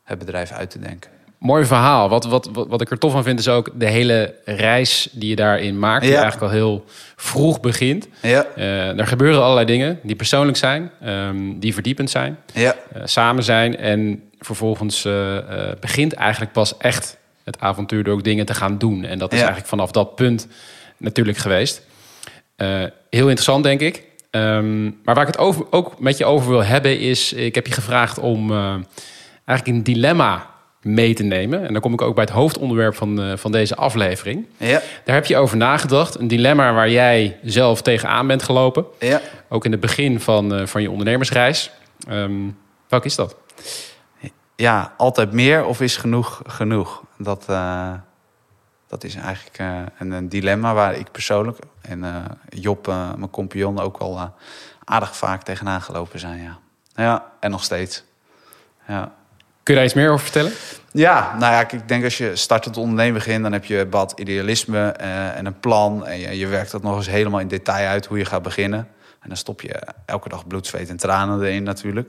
het 0.03 0.19
bedrijf 0.19 0.51
uit 0.51 0.71
te 0.71 0.79
denken. 0.79 1.11
Mooi 1.39 1.65
verhaal. 1.65 2.09
Wat, 2.09 2.25
wat, 2.25 2.49
wat, 2.53 2.67
wat 2.69 2.81
ik 2.81 2.91
er 2.91 2.99
tof 2.99 3.13
van 3.13 3.23
vind, 3.23 3.39
is 3.39 3.49
ook 3.49 3.71
de 3.75 3.87
hele 3.87 4.35
reis 4.45 5.09
die 5.13 5.29
je 5.29 5.37
daarin 5.37 5.79
maakt. 5.79 6.03
Die 6.03 6.11
Ja. 6.13 6.21
eigenlijk 6.21 6.53
al 6.53 6.59
heel 6.59 6.85
vroeg 7.17 7.61
begint. 7.61 8.09
Ja, 8.23 8.47
Eh, 8.57 8.99
er 8.99 9.07
gebeuren 9.07 9.43
allerlei 9.43 9.67
dingen 9.67 9.99
die 10.03 10.17
persoonlijk 10.17 10.57
zijn, 10.57 10.91
ehm, 11.01 11.37
die 11.59 11.75
verdiepend 11.75 12.11
zijn, 12.11 12.39
ja, 12.53 12.75
eh, 12.93 13.03
samen 13.05 13.43
zijn. 13.45 13.77
En 13.77 14.23
vervolgens 14.39 15.05
eh, 15.05 15.37
begint 15.81 16.13
eigenlijk 16.13 16.53
pas 16.53 16.77
echt 16.77 17.17
het 17.45 17.61
avontuur 17.61 18.05
door 18.05 18.15
ook 18.15 18.25
dingen 18.25 18.47
te 18.47 18.55
gaan 18.55 18.79
doen. 18.79 19.05
En 19.05 19.19
dat 19.19 19.29
is 19.33 19.39
Ja. 19.39 19.45
eigenlijk 19.45 19.69
vanaf 19.75 19.91
dat 19.91 20.15
punt 20.15 20.47
natuurlijk 20.97 21.39
geweest. 21.39 21.83
Heel 23.11 23.29
interessant, 23.29 23.65
denk 23.65 23.81
ik. 23.81 24.03
Ehm, 24.31 24.85
maar 24.85 25.15
waar 25.15 25.21
ik 25.21 25.27
het 25.27 25.39
over, 25.39 25.65
ook 25.71 26.01
met 26.01 26.19
je 26.19 26.25
over 26.25 26.49
wil 26.51 26.65
hebben 26.65 26.99
is... 26.99 27.33
ik 27.33 27.55
heb 27.55 27.67
je 27.67 27.73
gevraagd 27.73 28.19
om 28.19 28.53
eigenlijk 29.45 29.79
een 29.79 29.83
dilemma 29.83 30.55
mee 30.87 31.15
te 31.15 31.23
nemen. 31.23 31.67
En 31.67 31.73
dan 31.73 31.83
kom 31.83 31.93
ik 31.93 32.03
ook 32.03 32.15
bij 32.15 32.25
het 32.25 32.33
hoofdonderwerp 32.33 32.95
van, 32.95 33.23
eh, 33.23 33.37
van 33.37 33.53
deze 33.53 33.77
aflevering. 33.77 34.47
ja, 34.57 34.81
Daar 35.05 35.15
heb 35.15 35.27
je 35.27 35.37
over 35.37 35.57
nagedacht. 35.57 36.19
Een 36.19 36.29
dilemma 36.29 36.73
waar 36.73 36.91
jij 36.91 37.39
zelf 37.43 37.83
tegenaan 37.83 38.27
bent 38.27 38.43
gelopen. 38.43 38.85
ja. 38.99 39.21
Ook 39.49 39.65
in 39.65 39.71
het 39.71 39.81
begin 39.81 40.21
van, 40.21 40.55
eh, 40.55 40.67
van 40.67 40.83
je 40.83 40.91
ondernemersreis. 40.91 41.71
Ehm 42.09 42.33
welk 42.89 43.05
is 43.05 43.15
dat? 43.15 43.37
ja, 44.57 44.95
altijd 44.97 45.33
meer 45.33 45.65
of 45.65 45.81
is 45.81 45.97
genoeg 45.97 46.43
genoeg? 46.47 47.03
Dat, 47.19 47.47
uh, 47.51 47.93
dat 48.89 49.05
is 49.05 49.15
eigenlijk 49.15 49.59
een, 49.99 50.11
een, 50.11 50.29
dilemma 50.29 50.75
waar 50.75 50.95
ik 50.95 51.11
persoonlijk 51.11 51.59
en 51.81 52.05
Job, 52.49 52.87
mijn 52.87 53.31
compagnon, 53.31 53.81
ook 53.81 53.99
wel 53.99 54.33
aardig 54.85 55.17
vaak 55.17 55.43
tegenaan 55.43 55.83
gelopen 55.83 56.19
zijn. 56.19 56.43
Ja, 56.43 56.59
ja 56.95 57.33
en 57.41 57.51
nog 57.51 57.65
steeds. 57.65 58.05
Ja. 58.89 59.13
Kun 59.67 59.75
je 59.75 59.81
daar 59.81 59.91
iets 59.91 60.01
meer 60.01 60.11
over 60.11 60.25
vertellen? 60.25 60.53
Ja, 60.93 61.37
nou 61.39 61.53
ja, 61.53 61.71
ik 61.71 61.89
denk 61.89 62.05
als 62.05 62.19
je 62.19 62.37
startend 62.37 62.77
ondernemen 62.77 63.15
begint, 63.15 63.43
dan 63.43 63.53
heb 63.53 63.65
je 63.65 63.87
wat 63.91 64.13
idealisme 64.17 64.89
en 64.89 65.47
een 65.47 65.61
plan. 65.61 66.07
En 66.07 66.19
je, 66.19 66.39
je 66.39 66.47
werkt 66.47 66.71
dat 66.71 66.83
nog 66.83 66.97
eens 66.97 67.07
helemaal 67.07 67.41
in 67.41 67.49
detail 67.49 67.89
uit 67.89 68.07
hoe 68.07 68.19
je 68.19 68.25
gaat 68.25 68.43
beginnen. 68.43 68.79
En 69.21 69.29
dan 69.29 69.37
stop 69.37 69.61
je 69.61 69.83
elke 70.05 70.29
dag 70.29 70.47
bloed, 70.47 70.67
zweet 70.67 70.89
en 70.89 70.97
tranen 70.97 71.43
erin 71.43 71.63
natuurlijk. 71.63 72.09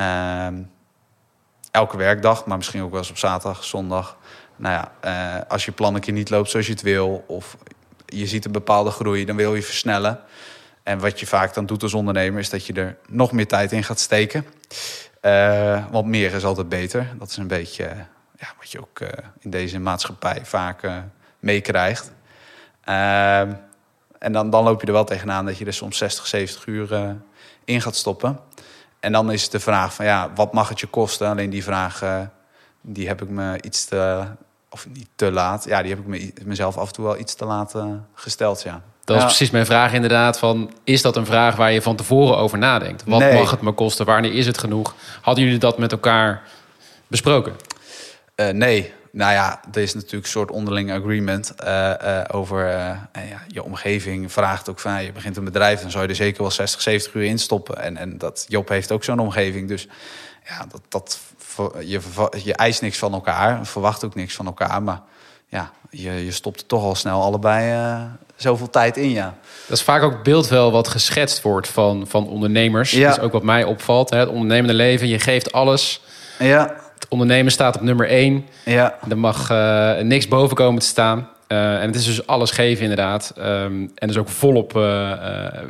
Uh, 0.00 0.46
elke 1.70 1.96
werkdag, 1.96 2.46
maar 2.46 2.56
misschien 2.56 2.82
ook 2.82 2.90
wel 2.90 2.98
eens 2.98 3.10
op 3.10 3.18
zaterdag, 3.18 3.64
zondag. 3.64 4.16
nou 4.56 4.74
ja, 4.74 4.92
eh, 5.00 5.50
als 5.50 5.64
je 5.64 5.72
plan 5.72 5.94
een 5.94 6.00
keer 6.00 6.12
niet 6.12 6.30
loopt 6.30 6.50
zoals 6.50 6.66
je 6.66 6.72
het 6.72 6.82
wil, 6.82 7.24
of 7.26 7.56
je 8.06 8.26
ziet 8.26 8.44
een 8.44 8.52
bepaalde 8.52 8.90
groei, 8.90 9.24
dan 9.24 9.36
wil 9.36 9.54
je 9.54 9.62
versnellen. 9.62 10.20
En 10.82 10.98
wat 10.98 11.20
je 11.20 11.26
vaak 11.26 11.54
dan 11.54 11.66
doet 11.66 11.82
als 11.82 11.94
ondernemer, 11.94 12.40
is 12.40 12.50
dat 12.50 12.66
je 12.66 12.72
er 12.72 12.96
nog 13.08 13.32
meer 13.32 13.46
tijd 13.46 13.72
in 13.72 13.84
gaat 13.84 14.00
steken. 14.00 14.46
Eh, 15.22 15.84
want 15.90 16.06
meer 16.06 16.34
is 16.34 16.44
altijd 16.44 16.68
beter. 16.68 17.14
Dat 17.18 17.28
is 17.28 17.36
een 17.36 17.46
beetje 17.46 17.84
eh, 17.84 17.96
ja, 18.38 18.46
wat 18.58 18.70
je 18.70 18.80
ook 18.80 19.00
eh, 19.00 19.08
in 19.38 19.50
deze 19.50 19.78
maatschappij 19.78 20.40
vaak 20.44 20.90
meekrijgt. 21.38 22.12
Ehm, 22.84 23.52
en 24.18 24.32
dan, 24.32 24.50
dan 24.50 24.64
loop 24.64 24.80
je 24.80 24.86
er 24.86 24.92
wel 24.92 25.04
tegenaan 25.04 25.44
dat 25.44 25.58
je 25.58 25.64
er 25.64 25.72
soms 25.72 25.96
60, 25.96 26.26
70 26.26 26.66
uur 26.66 27.16
in 27.64 27.80
gaat 27.80 27.96
stoppen. 27.96 28.40
En 29.00 29.12
dan 29.12 29.32
is 29.32 29.42
het 29.42 29.52
de 29.52 29.60
vraag 29.60 29.94
van 29.94 30.04
ja, 30.04 30.32
wat 30.34 30.52
mag 30.52 30.68
het 30.68 30.80
je 30.80 30.86
kosten? 30.86 31.28
Alleen 31.28 31.50
die 31.50 31.64
vraag, 31.64 32.02
die 32.80 33.08
heb 33.08 33.22
ik 33.22 33.28
me 33.28 33.62
iets 33.62 33.84
te, 33.84 34.26
of 34.70 34.86
niet 34.88 35.08
te 35.14 35.32
laat. 35.32 35.64
Ja, 35.64 35.82
die 35.82 35.90
heb 35.90 36.00
ik 36.00 36.06
me, 36.06 36.32
mezelf 36.44 36.76
af 36.76 36.86
en 36.86 36.92
toe 36.92 37.04
wel 37.04 37.18
iets 37.18 37.34
te 37.34 37.44
laat 37.44 37.74
gesteld, 38.14 38.62
ja. 38.62 38.82
Dat 39.12 39.22
is 39.22 39.28
Ja. 39.30 39.36
precies 39.36 39.50
mijn 39.52 39.66
vraag 39.66 39.92
inderdaad. 39.92 40.38
Van, 40.38 40.72
is 40.84 41.02
dat 41.02 41.16
een 41.16 41.26
vraag 41.26 41.56
waar 41.56 41.72
je 41.72 41.82
van 41.82 41.96
tevoren 41.96 42.36
over 42.36 42.58
nadenkt? 42.58 43.02
Wat 43.06 43.18
Nee. 43.18 43.38
mag 43.38 43.50
het 43.50 43.60
me 43.60 43.72
kosten? 43.72 44.06
Wanneer 44.06 44.32
is 44.32 44.46
het 44.46 44.58
genoeg? 44.58 44.94
Hadden 45.20 45.44
jullie 45.44 45.58
dat 45.58 45.78
met 45.78 45.92
elkaar 45.92 46.42
besproken? 47.06 47.52
Eh, 48.34 48.48
nee, 48.48 48.92
nou 49.12 49.32
ja, 49.32 49.60
er 49.72 49.82
is 49.82 49.94
natuurlijk 49.94 50.24
een 50.24 50.30
soort 50.30 50.50
onderling 50.50 50.92
agreement 50.92 51.54
eh, 51.54 52.18
eh, 52.20 52.24
over 52.30 52.68
ja, 52.68 53.08
je 53.48 53.62
omgeving. 53.62 54.32
Vraagt 54.32 54.68
ook 54.70 54.78
van, 54.80 55.02
je 55.04 55.12
begint 55.12 55.36
een 55.36 55.44
bedrijf, 55.44 55.80
dan 55.80 55.90
zou 55.90 56.02
je 56.02 56.08
er 56.08 56.14
zeker 56.16 56.42
wel 56.42 56.50
60, 56.50 56.80
70 56.80 57.14
uur 57.14 57.24
in 57.24 57.38
stoppen. 57.38 57.78
En, 57.82 57.96
en 57.96 58.18
dat 58.18 58.44
Job 58.48 58.68
heeft 58.68 58.92
ook 58.92 59.04
zo'n 59.04 59.18
omgeving, 59.18 59.68
dus 59.68 59.88
ja, 60.48 60.66
dat, 60.70 60.80
dat, 60.88 61.18
je, 61.80 62.00
je 62.42 62.54
eist 62.54 62.82
niks 62.82 62.98
van 62.98 63.12
elkaar, 63.12 63.66
verwacht 63.66 64.04
ook 64.04 64.14
niks 64.14 64.34
van 64.34 64.46
elkaar, 64.46 64.82
maar 64.82 65.00
ja, 65.46 65.70
je, 65.90 66.24
je 66.24 66.32
stopt 66.32 66.68
toch 66.68 66.82
al 66.82 66.94
snel 66.94 67.22
allebei 67.22 67.70
eh, 67.72 68.02
zoveel 68.42 68.70
tijd 68.70 68.96
in, 68.96 69.10
ja. 69.10 69.34
Dat 69.68 69.76
is 69.78 69.84
vaak 69.84 70.02
ook 70.02 70.12
het 70.12 70.22
beeld 70.22 70.48
wel 70.48 70.72
wat 70.72 70.88
geschetst 70.88 71.42
wordt 71.42 71.68
van, 71.68 72.04
van 72.08 72.28
ondernemers. 72.28 72.90
Ja. 72.90 73.08
Dat 73.08 73.16
is 73.18 73.22
ook 73.24 73.32
wat 73.32 73.42
mij 73.42 73.64
opvalt. 73.64 74.10
Hè? 74.10 74.18
Het 74.18 74.28
ondernemende 74.28 74.74
leven, 74.74 75.08
je 75.08 75.18
geeft 75.18 75.52
alles. 75.52 76.02
Ja, 76.38 76.74
Het 76.94 77.06
ondernemen 77.08 77.52
staat 77.52 77.74
op 77.76 77.80
nummer 77.82 78.08
één. 78.08 78.46
ja, 78.64 78.94
Er 79.08 79.18
mag 79.18 79.50
eh, 79.50 79.98
niks 79.98 80.28
boven 80.28 80.56
komen 80.56 80.80
te 80.80 80.86
staan. 80.86 81.28
Eh, 81.46 81.74
en 81.80 81.86
het 81.86 81.94
is 81.94 82.04
dus 82.04 82.26
alles 82.26 82.50
geven 82.50 82.82
inderdaad. 82.82 83.32
Ehm, 83.36 83.86
en 83.94 84.08
dus 84.08 84.16
ook 84.16 84.28
volop 84.28 84.76
eh, 84.76 85.12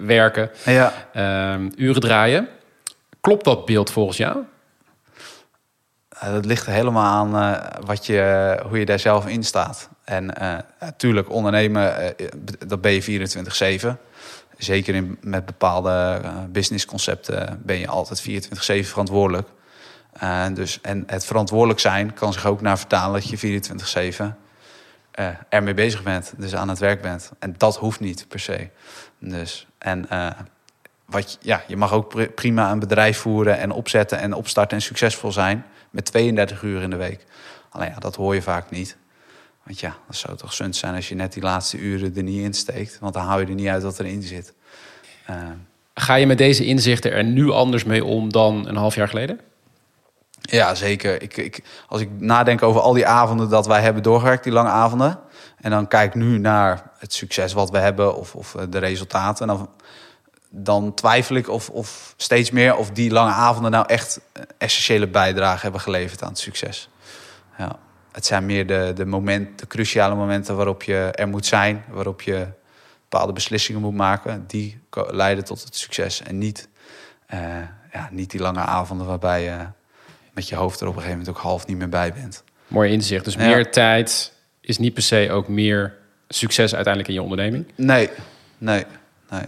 werken. 0.05 0.51
ja. 0.65 0.93
Ehm, 1.13 1.71
uren 1.77 2.01
draaien. 2.01 2.49
Klopt 3.21 3.45
dat 3.45 3.65
beeld 3.67 3.91
volgens 3.91 4.17
jou? 4.17 4.37
Eh, 6.23 6.33
dat 6.33 6.45
ligt 6.45 6.67
helemaal 6.67 7.05
aan 7.05 7.37
eh, 7.37 7.85
wat 7.85 8.07
je, 8.07 8.59
hoe 8.69 8.79
je 8.79 8.85
daar 8.85 8.99
zelf 8.99 9.27
in 9.27 9.45
staat. 9.45 9.89
En 10.05 10.35
natuurlijk, 10.81 11.31
ondernemen, 11.31 12.17
eh, 12.17 12.27
dat 12.67 12.81
ben 12.81 12.93
je 12.93 13.03
24-7. 13.03 13.99
Zeker 14.57 14.95
in, 14.95 15.19
met 15.21 15.47
bepaalde 15.47 16.21
businessconcepten 16.49 17.61
ben 17.65 17.79
je 17.79 17.89
altijd 17.89 18.21
24-7 18.21 18.89
verantwoordelijk. 18.89 19.49
Dus, 20.53 20.81
en 20.81 21.03
het 21.07 21.25
verantwoordelijk 21.25 21.81
zijn 21.81 22.15
kan 22.15 22.33
zich 22.33 22.47
ook 22.47 22.61
naar 22.61 22.79
vertalen 22.79 23.21
dat 23.21 23.29
je 23.29 23.37
24-7 23.39 24.37
eh, 25.11 25.29
ermee 25.49 25.75
bezig 25.75 26.03
bent. 26.03 26.33
Dus 26.37 26.55
aan 26.55 26.69
het 26.69 26.79
werk 26.79 27.03
bent. 27.03 27.31
En 27.39 27.55
dat 27.57 27.77
hoeft 27.77 28.01
niet 28.01 28.29
per 28.29 28.41
se. 28.41 28.69
Dus, 29.19 29.67
en 29.79 30.09
wat, 31.13 31.39
ja, 31.41 31.63
je 31.67 31.77
mag 31.77 31.93
ook 31.93 32.09
pri- 32.09 32.29
prima 32.29 32.71
een 32.71 32.79
bedrijf 32.79 33.19
voeren 33.19 33.59
en 33.59 33.71
opzetten 33.71 34.19
en 34.19 34.33
opstarten 34.33 34.77
en 34.77 34.83
succesvol 34.83 35.33
zijn 35.33 35.65
met 35.91 36.05
32 36.05 36.63
uur 36.63 36.83
in 36.83 36.91
de 36.91 36.97
week. 36.97 37.25
Alleen 37.71 37.89
ja, 37.89 37.99
dat 37.99 38.17
hoor 38.17 38.35
je 38.35 38.43
vaak 38.43 38.71
niet. 38.71 38.97
Want 39.65 39.81
ja, 39.81 39.97
dat 40.07 40.17
zou 40.17 40.37
toch 40.37 40.53
zund 40.53 40.77
zijn 40.77 40.95
als 40.95 41.09
je 41.09 41.15
net 41.15 41.33
die 41.33 41.43
laatste 41.43 41.79
uren 41.79 42.17
er 42.17 42.23
niet 42.23 42.45
in 42.45 42.55
steekt. 42.55 42.99
Want 43.01 43.15
dan 43.15 43.25
hou 43.25 43.41
je 43.41 43.47
er 43.47 43.55
niet 43.55 43.69
uit 43.69 43.83
wat 43.83 43.99
erin 44.01 44.23
zit. 44.23 44.53
Eh, 45.27 45.37
Ga 45.95 46.15
je 46.15 46.27
met 46.27 46.39
deze 46.39 46.65
inzichten 46.65 47.13
er 47.13 47.25
nu 47.25 47.51
anders 47.51 47.85
mee 47.85 48.05
om 48.05 48.33
dan 48.33 48.69
een 48.69 48.77
half 48.77 48.95
jaar 48.95 49.09
geleden? 49.09 49.41
ja, 50.41 50.75
zeker. 50.75 51.23
Ik, 51.23 51.37
ik, 51.37 51.63
als 51.89 52.01
ik 52.01 52.09
nadenk 52.19 52.63
over 52.63 52.81
al 52.81 52.93
die 52.93 53.07
avonden 53.07 53.49
dat 53.49 53.67
wij 53.67 53.81
hebben 53.81 54.03
doorgewerkt, 54.03 54.45
die 54.45 54.53
lange 54.53 54.69
avonden. 54.69 55.19
En 55.61 55.71
dan 55.71 55.89
kijk 55.89 56.15
nu 56.15 56.39
naar 56.39 56.91
het 56.99 57.13
succes 57.13 57.53
wat 57.53 57.71
we 57.71 57.79
hebben 57.79 58.17
of, 58.17 58.35
of 58.35 58.55
eh, 58.55 58.63
de 58.71 58.79
resultaten. 58.79 59.49
En 59.49 59.57
dan, 59.57 59.69
dan 60.55 60.95
twijfel 60.95 61.37
ik 61.37 61.49
of, 61.49 61.69
of 61.69 62.15
steeds 62.17 62.51
meer 62.51 62.77
of 62.77 62.91
die 62.91 63.11
lange 63.11 63.33
avonden 63.33 63.71
nou 63.71 63.87
echt 63.87 64.21
een 64.33 64.47
essentiële 64.59 65.09
bijdrage 65.09 65.63
hebben 65.63 65.81
geleverd 65.81 66.23
aan 66.23 66.29
het 66.29 66.39
succes. 66.39 66.89
Ja. 67.59 67.79
Het 68.13 68.27
zijn 68.27 68.47
meer 68.47 68.67
de, 68.67 68.93
de, 68.95 69.05
moment, 69.05 69.59
de 69.59 69.67
cruciale 69.67 70.15
momenten 70.15 70.57
waarop 70.57 70.83
je 70.83 71.11
er 71.15 71.29
moet 71.29 71.47
zijn, 71.47 71.85
waarop 71.89 72.23
je 72.23 72.47
bepaalde 73.09 73.33
beslissingen 73.33 73.81
moet 73.81 73.95
maken. 73.95 74.45
Die 74.47 74.81
leiden 75.11 75.45
tot 75.45 75.65
het 75.65 75.77
succes. 75.77 76.23
En 76.23 76.39
niet, 76.39 76.69
eh, 77.27 77.41
ja, 77.93 78.09
niet 78.11 78.31
die 78.31 78.41
lange 78.41 78.61
avonden 78.61 79.07
waarbij 79.07 79.43
je 79.43 79.57
met 80.33 80.49
je 80.49 80.57
hoofd 80.57 80.81
er 80.81 80.87
op 80.87 80.95
een 80.95 81.01
gegeven 81.01 81.19
moment 81.19 81.37
ook 81.37 81.43
half 81.43 81.67
niet 81.67 81.77
meer 81.77 81.89
bij 81.89 82.13
bent. 82.13 82.45
Mooi 82.69 82.93
inzicht. 82.93 83.25
Dus 83.25 83.35
Ja. 83.35 83.41
meer 83.47 83.71
tijd 83.71 84.33
is 84.61 84.79
niet 84.79 84.95
per 84.95 85.03
se 85.03 85.29
ook 85.31 85.49
meer 85.49 85.97
succes 86.29 86.75
uiteindelijk 86.75 87.09
in 87.09 87.15
je 87.15 87.23
onderneming. 87.23 87.67
Nee, 87.75 88.11
nee, 88.59 88.85
nee. 89.31 89.45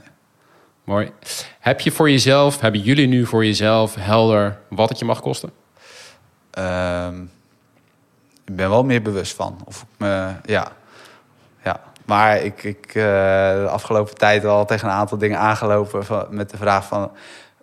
Mooi. 0.84 1.12
Heb 1.60 1.80
je 1.80 1.90
voor 1.90 2.10
jezelf, 2.10 2.60
hebben 2.60 2.80
jullie 2.80 3.06
nu 3.06 3.26
voor 3.26 3.44
jezelf 3.44 3.94
helder 3.94 4.58
wat 4.68 4.88
het 4.88 4.98
je 4.98 5.04
mag 5.04 5.20
kosten? 5.20 5.50
Ehm, 6.50 7.22
ik 8.44 8.56
ben 8.56 8.68
wel 8.68 8.84
meer 8.84 9.02
bewust 9.02 9.34
van. 9.34 9.58
Of 9.64 9.80
ik 9.82 9.88
me, 9.96 10.32
ja. 10.44 10.72
ja. 11.64 11.80
Maar 12.04 12.42
ik, 12.42 12.62
ik 12.62 12.86
eh, 12.86 12.94
de 12.94 13.68
afgelopen 13.70 14.14
tijd 14.14 14.44
al 14.44 14.64
tegen 14.66 14.88
een 14.88 14.94
aantal 14.94 15.18
dingen 15.18 15.38
aangelopen 15.38 16.04
van, 16.04 16.26
met 16.30 16.50
de 16.50 16.56
vraag 16.56 16.86
van... 16.86 17.10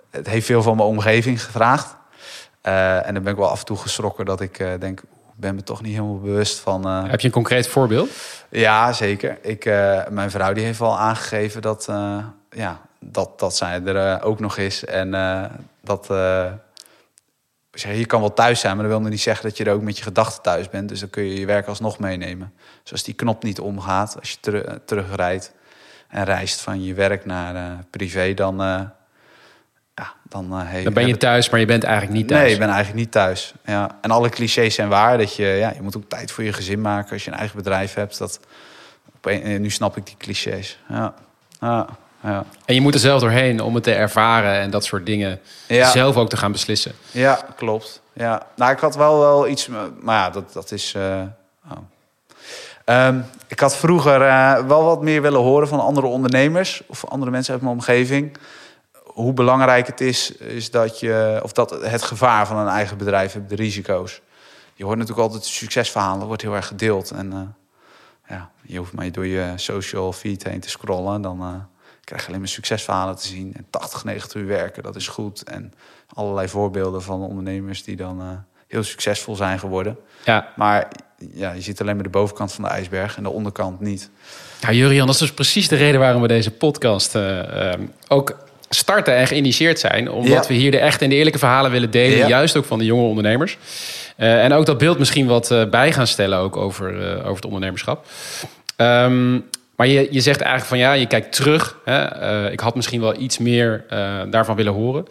Het 0.09 0.27
heeft 0.27 0.45
veel 0.45 0.61
van 0.61 0.75
mijn 0.75 0.87
omgeving 0.87 1.43
gevraagd. 1.43 1.95
Eh, 2.61 3.07
en 3.07 3.13
dan 3.13 3.23
ben 3.23 3.31
ik 3.31 3.39
wel 3.39 3.49
af 3.49 3.59
en 3.59 3.65
toe 3.65 3.77
geschrokken 3.77 4.25
dat 4.25 4.41
ik 4.41 4.59
eh, 4.59 4.67
denk... 4.79 5.01
"Oeh, 5.03 5.33
Ik 5.33 5.39
ben 5.39 5.55
me 5.55 5.63
toch 5.63 5.81
niet 5.81 5.93
helemaal 5.93 6.19
bewust 6.19 6.59
van... 6.59 6.85
Heb 6.85 7.19
je 7.19 7.27
een 7.27 7.33
concreet 7.33 7.67
voorbeeld? 7.67 8.09
Ja, 8.49 8.93
zeker. 8.93 9.37
Ik, 9.41 9.65
mijn 10.09 10.31
vrouw 10.31 10.53
die 10.53 10.63
heeft 10.63 10.81
al 10.81 10.99
aangegeven 10.99 11.61
dat, 11.61 11.85
ja, 12.49 12.81
dat, 13.05 13.39
dat 13.39 13.55
zij 13.55 13.81
er 13.85 13.95
eh, 14.19 14.25
ook 14.27 14.39
nog 14.39 14.57
is. 14.57 14.85
En 14.85 15.13
eh, 15.13 15.43
dat 15.81 16.09
eh, 16.09 16.45
zeg, 17.71 17.95
je 17.95 18.05
kan 18.05 18.19
wel 18.19 18.33
thuis 18.33 18.59
zijn, 18.59 18.73
maar 18.73 18.83
dat 18.83 18.91
wil 18.93 19.01
nog 19.01 19.11
niet 19.11 19.21
zeggen 19.21 19.47
dat 19.49 19.57
je 19.57 19.63
er 19.63 19.73
ook 19.73 19.81
met 19.81 19.97
je 19.97 20.03
gedachten 20.03 20.41
thuis 20.41 20.69
bent. 20.69 20.89
Dus 20.89 20.99
dan 20.99 21.09
kun 21.09 21.23
je 21.23 21.39
je 21.39 21.45
werk 21.45 21.67
alsnog 21.67 21.99
meenemen. 21.99 22.53
Dus 22.83 22.91
als 22.91 23.03
die 23.03 23.13
knop 23.13 23.43
niet 23.43 23.59
omgaat, 23.59 24.15
als 24.19 24.31
je 24.31 24.37
teru- 24.39 24.79
terugrijdt 24.85 25.53
en 26.07 26.23
reist 26.23 26.61
van 26.61 26.83
je 26.83 26.93
werk 26.93 27.25
naar 27.25 27.83
privé, 27.89 28.33
dan, 28.33 28.61
eh, 28.61 28.81
ja, 29.95 30.13
dan, 30.29 30.51
hey, 30.51 30.83
Dan 30.83 30.93
ben 30.93 31.07
je 31.07 31.17
thuis, 31.17 31.49
maar 31.49 31.59
je 31.59 31.65
bent 31.65 31.83
eigenlijk 31.83 32.13
niet 32.17 32.27
thuis. 32.27 32.41
Nee, 32.43 32.51
ik 32.53 32.59
ben 32.59 32.67
eigenlijk 32.69 32.97
niet 32.99 33.11
thuis. 33.11 33.53
Ja. 33.65 33.97
En 34.01 34.11
alle 34.11 34.29
clichés 34.29 34.75
zijn 34.75 34.89
waar. 34.89 35.17
Dat 35.17 35.35
je, 35.35 35.45
ja, 35.45 35.71
je 35.75 35.81
moet 35.81 35.97
ook 35.97 36.09
tijd 36.09 36.31
voor 36.31 36.43
je 36.43 36.53
gezin 36.53 36.81
maken 36.81 37.11
als 37.11 37.25
je 37.25 37.31
een 37.31 37.37
eigen 37.37 37.57
bedrijf 37.57 37.93
hebt. 37.93 38.17
Dat, 38.17 38.39
op 39.15 39.25
een- 39.25 39.61
nu 39.61 39.69
snap 39.69 39.97
ik 39.97 40.05
die 40.05 40.15
clichés. 40.17 40.79
Ja. 40.89 41.13
Ja. 41.59 41.87
Ja. 42.23 42.45
En 42.65 42.75
je 42.75 42.81
moet 42.81 42.93
er 42.93 42.99
zelf 42.99 43.21
doorheen 43.21 43.61
om 43.61 43.75
het 43.75 43.83
te 43.83 43.93
ervaren 43.93 44.59
en 44.59 44.69
dat 44.69 44.85
soort 44.85 45.05
dingen 45.05 45.39
Ja. 45.67 45.89
zelf 45.91 46.15
ook 46.17 46.29
te 46.29 46.37
gaan 46.37 46.51
beslissen. 46.51 46.91
ja, 47.11 47.39
klopt. 47.55 48.01
Ja. 48.13 48.45
Nou, 48.55 48.71
ik 48.71 48.79
had 48.79 48.95
wel, 48.95 49.19
wel 49.19 49.47
iets... 49.47 49.67
Maar 50.01 50.15
ja, 50.17 50.29
dat, 50.29 50.53
dat 50.53 50.71
is... 50.71 50.93
eh, 50.93 51.21
oh. 51.71 51.77
Ehm, 52.85 53.19
ik 53.47 53.59
had 53.59 53.75
vroeger 53.77 54.21
eh, 54.21 54.65
wel 54.65 54.83
wat 54.83 55.01
meer 55.01 55.21
willen 55.21 55.39
horen 55.41 55.67
van 55.67 55.79
andere 55.79 56.07
ondernemers... 56.07 56.81
of 56.87 57.05
andere 57.05 57.31
mensen 57.31 57.53
uit 57.53 57.61
mijn 57.61 57.73
omgeving... 57.75 58.37
hoe 59.03 59.33
belangrijk 59.33 59.87
het 59.87 60.01
is, 60.01 60.31
is 60.37 60.71
dat 60.71 60.99
je... 60.99 61.39
of 61.43 61.51
dat 61.51 61.69
het 61.69 62.01
gevaar 62.03 62.47
van 62.47 62.57
een 62.57 62.67
eigen 62.67 62.97
bedrijf 62.97 63.33
hebt, 63.33 63.49
de 63.49 63.55
risico's. 63.55 64.21
Je 64.73 64.83
hoort 64.83 64.97
natuurlijk 64.97 65.27
altijd 65.27 65.45
succesverhalen, 65.45 66.27
wordt 66.27 66.41
heel 66.41 66.55
erg 66.55 66.67
gedeeld. 66.67 67.11
En 67.11 67.33
eh, 67.33 67.39
ja, 68.37 68.49
je 68.61 68.77
hoeft 68.77 68.93
maar 68.93 69.11
door 69.11 69.25
je 69.27 69.51
social 69.55 70.13
feed 70.13 70.43
heen 70.43 70.59
te 70.59 70.69
scrollen... 70.69 71.21
dan 71.21 71.39
eh, 71.41 71.47
krijg 72.03 72.21
je 72.21 72.27
alleen 72.27 72.39
maar 72.39 72.49
succesverhalen 72.49 73.15
te 73.15 73.27
zien. 73.27 73.53
En 73.57 73.65
80, 73.69 74.03
90 74.03 74.33
uur 74.41 74.47
werken, 74.47 74.83
dat 74.83 74.95
is 74.95 75.07
goed. 75.07 75.43
En 75.43 75.73
allerlei 76.13 76.47
voorbeelden 76.47 77.01
van 77.01 77.21
ondernemers 77.21 77.83
die 77.83 77.95
dan... 77.95 78.21
eh, 78.21 78.27
heel 78.67 78.83
succesvol 78.83 79.35
zijn 79.35 79.59
geworden. 79.59 79.97
Ja, 80.25 80.47
Maar 80.55 80.87
ja, 81.33 81.51
je 81.51 81.61
ziet 81.61 81.81
alleen 81.81 81.95
maar 81.95 82.03
de 82.03 82.09
bovenkant 82.09 82.53
van 82.53 82.63
de 82.63 82.69
ijsberg 82.69 83.17
en 83.17 83.23
de 83.23 83.29
onderkant 83.29 83.79
niet. 83.79 84.09
Ja, 84.61 84.71
Jurian, 84.71 85.05
dat 85.05 85.15
is 85.15 85.21
dus 85.21 85.33
precies 85.33 85.67
de 85.67 85.75
reden 85.75 85.99
waarom 85.99 86.21
we 86.21 86.27
deze 86.27 86.51
podcast 86.51 87.15
eh, 87.15 87.71
ehm, 87.71 87.81
ook 88.07 88.37
starten 88.69 89.15
en 89.15 89.27
geïnitieerd 89.27 89.79
zijn. 89.79 90.11
Omdat 90.11 90.43
Ja. 90.43 90.47
we 90.47 90.53
hier 90.53 90.71
de 90.71 90.79
echte 90.79 91.03
en 91.03 91.09
de 91.09 91.15
eerlijke 91.15 91.39
verhalen 91.39 91.71
willen 91.71 91.91
delen. 91.91 92.17
Ja. 92.17 92.27
Juist 92.27 92.57
ook 92.57 92.65
van 92.65 92.79
de 92.79 92.85
jonge 92.85 93.03
ondernemers. 93.07 93.57
Eh, 94.17 94.43
en 94.43 94.53
ook 94.53 94.65
dat 94.65 94.77
beeld 94.77 94.99
misschien 94.99 95.27
wat 95.27 95.67
bij 95.69 95.93
gaan 95.93 96.07
stellen 96.07 96.39
ook 96.39 96.57
over, 96.57 97.17
over 97.19 97.35
het 97.35 97.45
ondernemerschap. 97.45 98.05
Ehm, 98.75 99.39
maar 99.81 99.89
je, 99.89 100.07
je 100.13 100.21
zegt 100.21 100.39
eigenlijk 100.41 100.69
van 100.69 100.77
ja, 100.77 100.93
je 100.93 101.07
kijkt 101.07 101.31
terug. 101.35 101.77
Hè, 101.85 102.03
eh, 102.03 102.51
ik 102.51 102.59
had 102.59 102.75
misschien 102.75 103.01
wel 103.01 103.15
iets 103.19 103.37
meer 103.37 103.85
eh, 103.89 104.21
daarvan 104.29 104.55
willen 104.55 104.73
horen. 104.73 105.05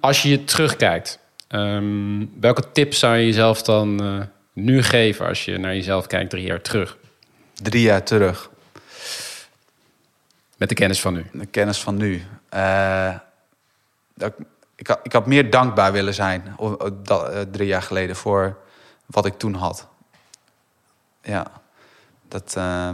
Als 0.00 0.22
je 0.22 0.28
je 0.28 0.44
terugkijkt, 0.44 1.18
ehm, 1.48 2.26
welke 2.40 2.72
tips 2.72 2.98
zou 2.98 3.16
je 3.16 3.26
jezelf 3.26 3.62
dan 3.62 4.00
eh, 4.04 4.20
nu 4.52 4.82
geven 4.82 5.26
als 5.26 5.44
je 5.44 5.58
naar 5.58 5.74
jezelf 5.74 6.06
kijkt 6.06 6.30
drie 6.30 6.46
jaar 6.46 6.60
terug? 6.60 6.96
Drie 7.54 7.82
jaar 7.82 8.02
terug. 8.02 8.50
Met 10.56 10.68
de 10.68 10.74
kennis 10.74 11.00
van 11.00 11.12
nu. 11.14 11.26
De 11.32 11.46
kennis 11.46 11.78
van 11.78 11.96
nu. 11.96 12.22
Dat, 14.14 14.32
ik- 14.38 14.46
ik, 14.76 14.86
had, 14.86 14.98
ik 15.02 15.12
had 15.12 15.26
meer 15.26 15.50
dankbaar 15.50 15.92
willen 15.92 16.14
zijn 16.14 16.54
o- 16.56 16.74
o- 16.78 17.02
dat, 17.02 17.46
drie 17.52 17.66
jaar 17.68 17.82
geleden 17.82 18.16
voor 18.16 18.56
wat 19.06 19.26
ik 19.26 19.38
toen 19.38 19.54
had. 19.54 19.88
Ja, 21.22 21.46
dat, 22.28 22.54
eh, 22.56 22.90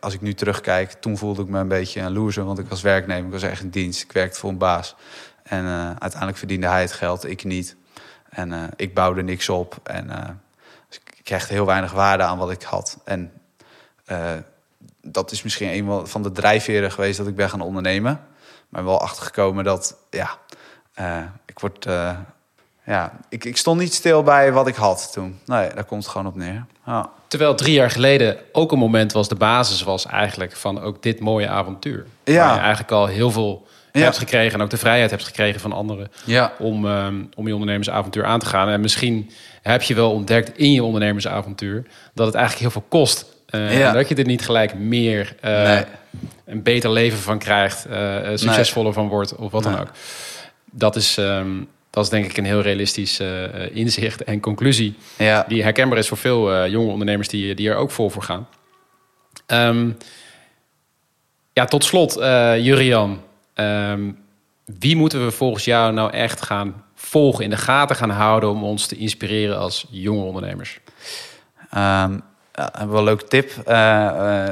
als 0.00 0.14
ik 0.14 0.20
nu 0.20 0.34
terugkijk, 0.34 0.92
toen 0.92 1.18
voelde 1.18 1.42
ik 1.42 1.48
me 1.48 1.58
een 1.58 1.68
beetje 1.68 2.00
een 2.00 2.12
loser, 2.12 2.44
want 2.44 2.58
ik 2.58 2.68
was 2.68 2.82
werknemer, 2.82 3.26
ik 3.26 3.32
was 3.32 3.42
echt 3.42 3.62
in 3.62 3.70
dienst, 3.70 4.02
ik 4.02 4.12
werkte 4.12 4.38
voor 4.38 4.50
een 4.50 4.58
baas. 4.58 4.96
En 5.42 5.64
eh, 5.64 5.86
uiteindelijk 5.86 6.38
verdiende 6.38 6.66
hij 6.66 6.80
het 6.80 6.92
geld, 6.92 7.26
ik 7.28 7.44
niet. 7.44 7.76
En 8.30 8.52
eh, 8.52 8.62
ik 8.76 8.94
bouwde 8.94 9.22
niks 9.22 9.48
op 9.48 9.78
en 9.82 10.10
eh, 10.10 10.28
dus 10.88 10.96
ik 10.96 11.20
kreeg 11.22 11.48
heel 11.48 11.66
weinig 11.66 11.92
waarde 11.92 12.22
aan 12.22 12.38
wat 12.38 12.50
ik 12.50 12.62
had. 12.62 12.98
En 13.04 13.32
dat 15.02 15.30
is 15.30 15.42
misschien 15.42 15.68
een 15.68 16.06
van 16.06 16.22
de 16.22 16.32
drijfveren 16.32 16.92
geweest 16.92 17.18
dat 17.18 17.26
ik 17.26 17.34
ben 17.34 17.50
gaan 17.50 17.60
ondernemen. 17.60 18.20
Maar 18.68 18.84
wel 18.84 19.00
achtergekomen 19.00 19.64
dat, 19.64 19.96
ja, 20.10 20.38
ik 21.46 21.58
word, 21.58 21.86
ja, 22.88 23.12
ik, 23.28 23.44
ik 23.44 23.56
stond 23.56 23.80
niet 23.80 23.94
stil 23.94 24.22
bij 24.22 24.52
wat 24.52 24.66
ik 24.66 24.74
had 24.74 25.10
toen. 25.12 25.38
Nee, 25.44 25.68
daar 25.74 25.84
komt 25.84 26.02
het 26.02 26.12
gewoon 26.12 26.26
op 26.26 26.36
neer. 26.36 26.64
Ja, 26.86 27.10
Terwijl 27.28 27.54
drie 27.54 27.72
jaar 27.74 27.90
geleden 27.90 28.36
ook 28.52 28.72
een 28.72 28.78
moment 28.78 29.12
was, 29.12 29.28
de 29.28 29.34
basis 29.34 29.82
was 29.82 30.06
eigenlijk 30.06 30.56
van 30.56 30.80
ook 30.80 31.02
dit 31.02 31.20
mooie 31.20 31.48
avontuur. 31.48 32.06
Ja. 32.24 32.46
Waar 32.46 32.54
je 32.54 32.60
eigenlijk 32.60 32.90
al 32.92 33.06
heel 33.06 33.30
veel 33.30 33.66
Ja. 33.92 34.00
hebt 34.04 34.18
gekregen 34.18 34.58
en 34.58 34.64
ook 34.64 34.70
de 34.70 34.76
vrijheid 34.76 35.10
hebt 35.10 35.24
gekregen 35.24 35.60
van 35.60 35.72
anderen 35.72 36.10
ja. 36.24 36.52
om, 36.58 36.86
ehm, 36.86 37.14
om 37.36 37.46
je 37.46 37.52
ondernemersavontuur 37.52 38.24
aan 38.24 38.38
te 38.40 38.46
gaan. 38.46 38.68
En 38.68 38.80
misschien 38.80 39.30
heb 39.62 39.82
je 39.82 39.94
wel 39.94 40.10
ontdekt 40.12 40.58
in 40.58 40.72
je 40.72 40.84
ondernemersavontuur 40.84 41.86
dat 42.14 42.26
het 42.26 42.34
eigenlijk 42.34 42.62
heel 42.64 42.80
veel 42.80 42.88
kost. 42.88 43.26
Eh, 43.46 43.78
Ja. 43.78 43.88
en 43.88 43.94
dat 43.94 44.08
je 44.08 44.14
er 44.14 44.24
niet 44.24 44.44
gelijk 44.44 44.74
meer 44.74 45.34
eh, 45.40 45.62
Nee. 45.62 45.84
een 46.44 46.62
beter 46.62 46.90
leven 46.90 47.18
van 47.18 47.38
krijgt, 47.38 47.84
eh, 47.86 48.16
succesvoller 48.34 48.92
van 48.92 49.08
wordt 49.08 49.34
of 49.36 49.52
wat 49.52 49.62
dan 49.62 49.78
ook. 49.80 49.88
Dat 50.70 50.96
is, 50.96 51.18
ehm, 51.18 51.48
dat 51.90 52.04
is 52.04 52.10
denk 52.10 52.24
ik 52.24 52.36
een 52.36 52.44
heel 52.44 52.60
realistisch 52.60 53.20
eh, 53.20 53.44
eh, 53.44 53.76
inzicht 53.76 54.24
en 54.24 54.40
conclusie 54.40 54.94
ja. 55.16 55.44
die 55.48 55.62
herkenbaar 55.62 55.98
is 55.98 56.08
voor 56.08 56.16
veel 56.16 56.52
eh, 56.52 56.70
jonge 56.70 56.90
ondernemers 56.90 57.28
die, 57.28 57.54
die 57.54 57.70
er 57.70 57.76
ook 57.76 57.90
vol 57.90 58.10
voor 58.10 58.22
gaan. 58.22 58.48
Ehm, 59.46 59.90
ja, 61.52 61.64
tot 61.64 61.84
slot, 61.84 62.16
eh 62.16 62.58
Jurian. 62.58 63.20
Ehm, 63.54 64.10
wie 64.64 64.96
moeten 64.96 65.24
we 65.24 65.30
volgens 65.30 65.64
jou 65.64 65.92
nou 65.92 66.12
echt 66.12 66.42
gaan 66.42 66.84
volgen, 66.94 67.44
in 67.44 67.50
de 67.50 67.56
gaten 67.56 67.96
gaan 67.96 68.10
houden 68.10 68.50
om 68.50 68.64
ons 68.64 68.86
te 68.86 68.96
inspireren 68.96 69.58
als 69.58 69.86
jonge 69.90 70.24
ondernemers? 70.24 70.80
Ehm, 71.70 72.18
ja, 72.52 72.68
hebben 72.72 72.90
we 72.90 72.96
een 72.96 73.04
leuke 73.04 73.24
tip. 73.24 73.50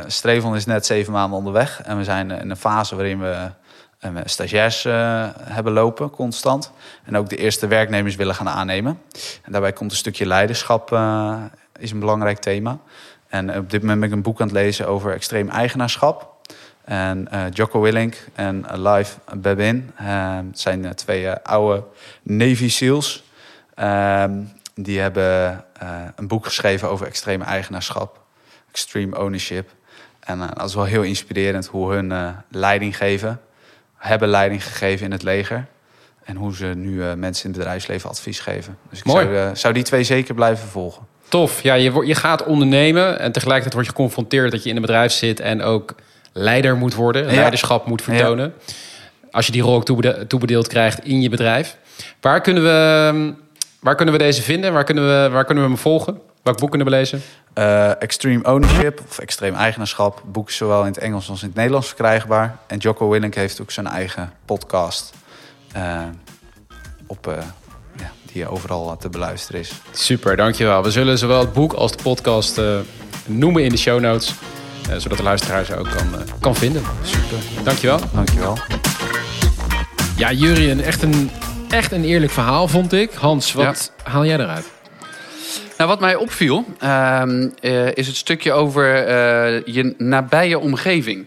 Strevon 0.06 0.56
is 0.56 0.66
net 0.66 0.86
zeven 0.86 1.12
maanden 1.12 1.38
onderweg. 1.38 1.82
En 1.82 1.96
we 1.96 2.04
zijn 2.04 2.30
in 2.30 2.50
een 2.50 2.56
fase 2.56 2.94
waarin 2.94 3.20
we 3.20 3.50
stagiairs 4.24 4.84
eh, 4.84 5.28
hebben 5.42 5.72
lopen, 5.72 6.10
constant. 6.10 6.72
En 7.04 7.16
ook 7.16 7.28
de 7.28 7.36
eerste 7.36 7.66
werknemers 7.66 8.16
willen 8.16 8.34
gaan 8.34 8.48
aannemen. 8.48 9.00
En 9.42 9.52
daarbij 9.52 9.72
komt 9.72 9.90
een 9.90 9.96
stukje 9.96 10.26
leiderschap, 10.26 10.92
eh, 10.92 11.42
is 11.78 11.90
een 11.90 12.00
belangrijk 12.00 12.38
thema. 12.38 12.78
En 13.28 13.58
op 13.58 13.70
dit 13.70 13.80
moment 13.80 14.00
ben 14.00 14.08
ik 14.08 14.14
een 14.14 14.22
boek 14.22 14.40
aan 14.40 14.46
het 14.46 14.56
lezen 14.56 14.88
over 14.88 15.12
extreem 15.12 15.48
eigenaarschap. 15.48 16.34
En 16.84 17.28
eh 17.30 17.44
Jocko 17.52 17.80
Willink 17.80 18.16
en 18.34 18.64
Live 18.72 19.18
Babin 19.36 19.92
zijn 20.52 20.94
twee 20.94 21.30
oude 21.30 21.84
Navy 22.22 22.68
SEALs. 22.68 23.24
Ehm, 23.74 24.42
die 24.74 25.00
hebben 25.00 25.64
een 26.16 26.28
boek 26.28 26.44
geschreven 26.44 26.88
over 26.88 27.06
extreme 27.06 27.44
eigenaarschap, 27.44 28.20
extreme 28.70 29.18
ownership. 29.18 29.70
En 30.20 30.38
dat 30.38 30.68
is 30.68 30.74
wel 30.74 30.84
heel 30.84 31.02
inspirerend 31.02 31.66
hoe 31.66 31.92
hun 31.92 32.34
leiding 32.48 32.96
geven, 32.96 33.40
hebben 34.06 34.28
leiding 34.28 34.64
gegeven 34.64 35.06
in 35.06 35.12
het 35.12 35.22
leger. 35.22 35.66
En 36.24 36.36
hoe 36.36 36.54
ze 36.56 36.64
nu 36.66 37.02
eh, 37.02 37.12
mensen 37.14 37.44
in 37.44 37.50
het 37.50 37.58
bedrijfsleven 37.58 38.10
advies 38.10 38.40
geven. 38.40 38.76
Dus 38.90 38.98
ik 38.98 39.04
Mooi. 39.04 39.24
zou, 39.24 39.36
eh, 39.36 39.48
zou 39.54 39.74
die 39.74 39.82
twee 39.82 40.04
zeker 40.04 40.34
blijven 40.34 40.68
volgen. 40.68 41.02
Tof. 41.28 41.62
Ja, 41.62 41.74
je, 41.74 41.90
wordt- 41.90 42.08
je 42.08 42.14
gaat 42.14 42.44
ondernemen 42.44 43.18
en 43.18 43.32
tegelijkertijd 43.32 43.74
word 43.74 43.86
je 43.86 43.92
geconfronteerd 43.92 44.50
dat 44.50 44.62
je 44.62 44.68
in 44.70 44.76
een 44.76 44.82
bedrijf 44.82 45.12
zit 45.12 45.40
en 45.40 45.62
ook 45.62 45.94
leider 46.32 46.76
moet 46.76 46.94
worden, 46.94 47.24
Ja. 47.28 47.34
leiderschap 47.34 47.86
moet 47.86 48.02
vertonen. 48.02 48.54
Als 49.30 49.46
je 49.46 49.52
die 49.52 49.62
rol 49.62 49.74
ook 49.74 49.84
toebede- 49.84 50.26
toebedeeld 50.26 50.68
krijgt 50.68 51.04
in 51.04 51.20
je 51.20 51.28
bedrijf. 51.28 51.76
Waar 52.20 52.40
kunnen 52.40 52.62
we, 52.62 53.08
ehm, 53.12 53.32
waar 53.80 53.94
kunnen 53.94 54.14
we 54.14 54.20
deze 54.20 54.42
vinden? 54.42 54.72
Waar 54.72 54.84
kunnen 54.84 55.06
we, 55.06 55.28
waar 55.30 55.44
kunnen 55.44 55.64
we 55.64 55.70
hem 55.70 55.78
volgen? 55.78 56.18
Welk 56.46 56.58
boek 56.58 56.68
kunnen 56.70 56.88
we 56.88 56.94
lezen? 56.94 57.22
Eh, 57.52 58.02
extreme 58.02 58.44
ownership 58.52 59.00
of 59.08 59.18
extreem 59.18 59.54
eigenaarschap. 59.54 60.22
Boek 60.26 60.50
zowel 60.50 60.80
in 60.80 60.86
het 60.86 60.98
Engels 60.98 61.28
als 61.30 61.40
in 61.42 61.46
het 61.46 61.56
Nederlands 61.56 61.86
verkrijgbaar. 61.86 62.56
En 62.66 62.78
Jocko 62.78 63.08
Willink 63.08 63.34
heeft 63.34 63.60
ook 63.60 63.70
zijn 63.70 63.86
eigen 63.86 64.32
podcast. 64.44 65.12
eh, 65.72 66.02
op, 67.06 67.26
eh, 67.26 67.34
ja, 67.98 68.10
die 68.32 68.48
overal 68.48 68.96
te 68.96 69.08
beluisteren 69.08 69.60
is. 69.60 69.72
Super, 69.92 70.36
dankjewel. 70.36 70.82
We 70.82 70.90
zullen 70.90 71.18
zowel 71.18 71.40
het 71.40 71.52
boek 71.52 71.72
als 71.72 71.92
de 71.92 72.02
podcast 72.02 72.60
noemen 73.26 73.64
in 73.64 73.70
de 73.70 73.76
show 73.76 74.00
notes. 74.00 74.34
zodat 74.96 75.16
de 75.18 75.24
luisteraar 75.24 75.64
ze 75.64 75.76
ook 75.76 75.88
kan, 75.90 76.06
kan 76.40 76.54
vinden. 76.56 76.82
Super, 77.02 77.64
Dankjewel. 77.64 77.98
dankjewel. 78.12 78.58
Ja, 80.16 80.32
Jurien, 80.32 80.82
echt 80.82 81.02
een, 81.02 81.30
echt 81.70 81.92
een 81.92 82.04
eerlijk 82.04 82.32
verhaal 82.32 82.68
vond 82.68 82.92
ik. 82.92 83.12
Hans, 83.12 83.52
wat 83.52 83.92
haal 84.02 84.24
jij 84.24 84.38
eruit? 84.38 84.64
Nou, 85.76 85.88
wat 85.88 86.00
mij 86.00 86.14
opviel, 86.14 86.64
ehm, 86.78 87.48
eh, 87.60 87.94
is 87.94 88.06
het 88.06 88.16
stukje 88.16 88.52
over 88.52 88.94
eh, 88.94 89.64
je 89.64 89.94
nabije 89.98 90.58
omgeving. 90.58 91.26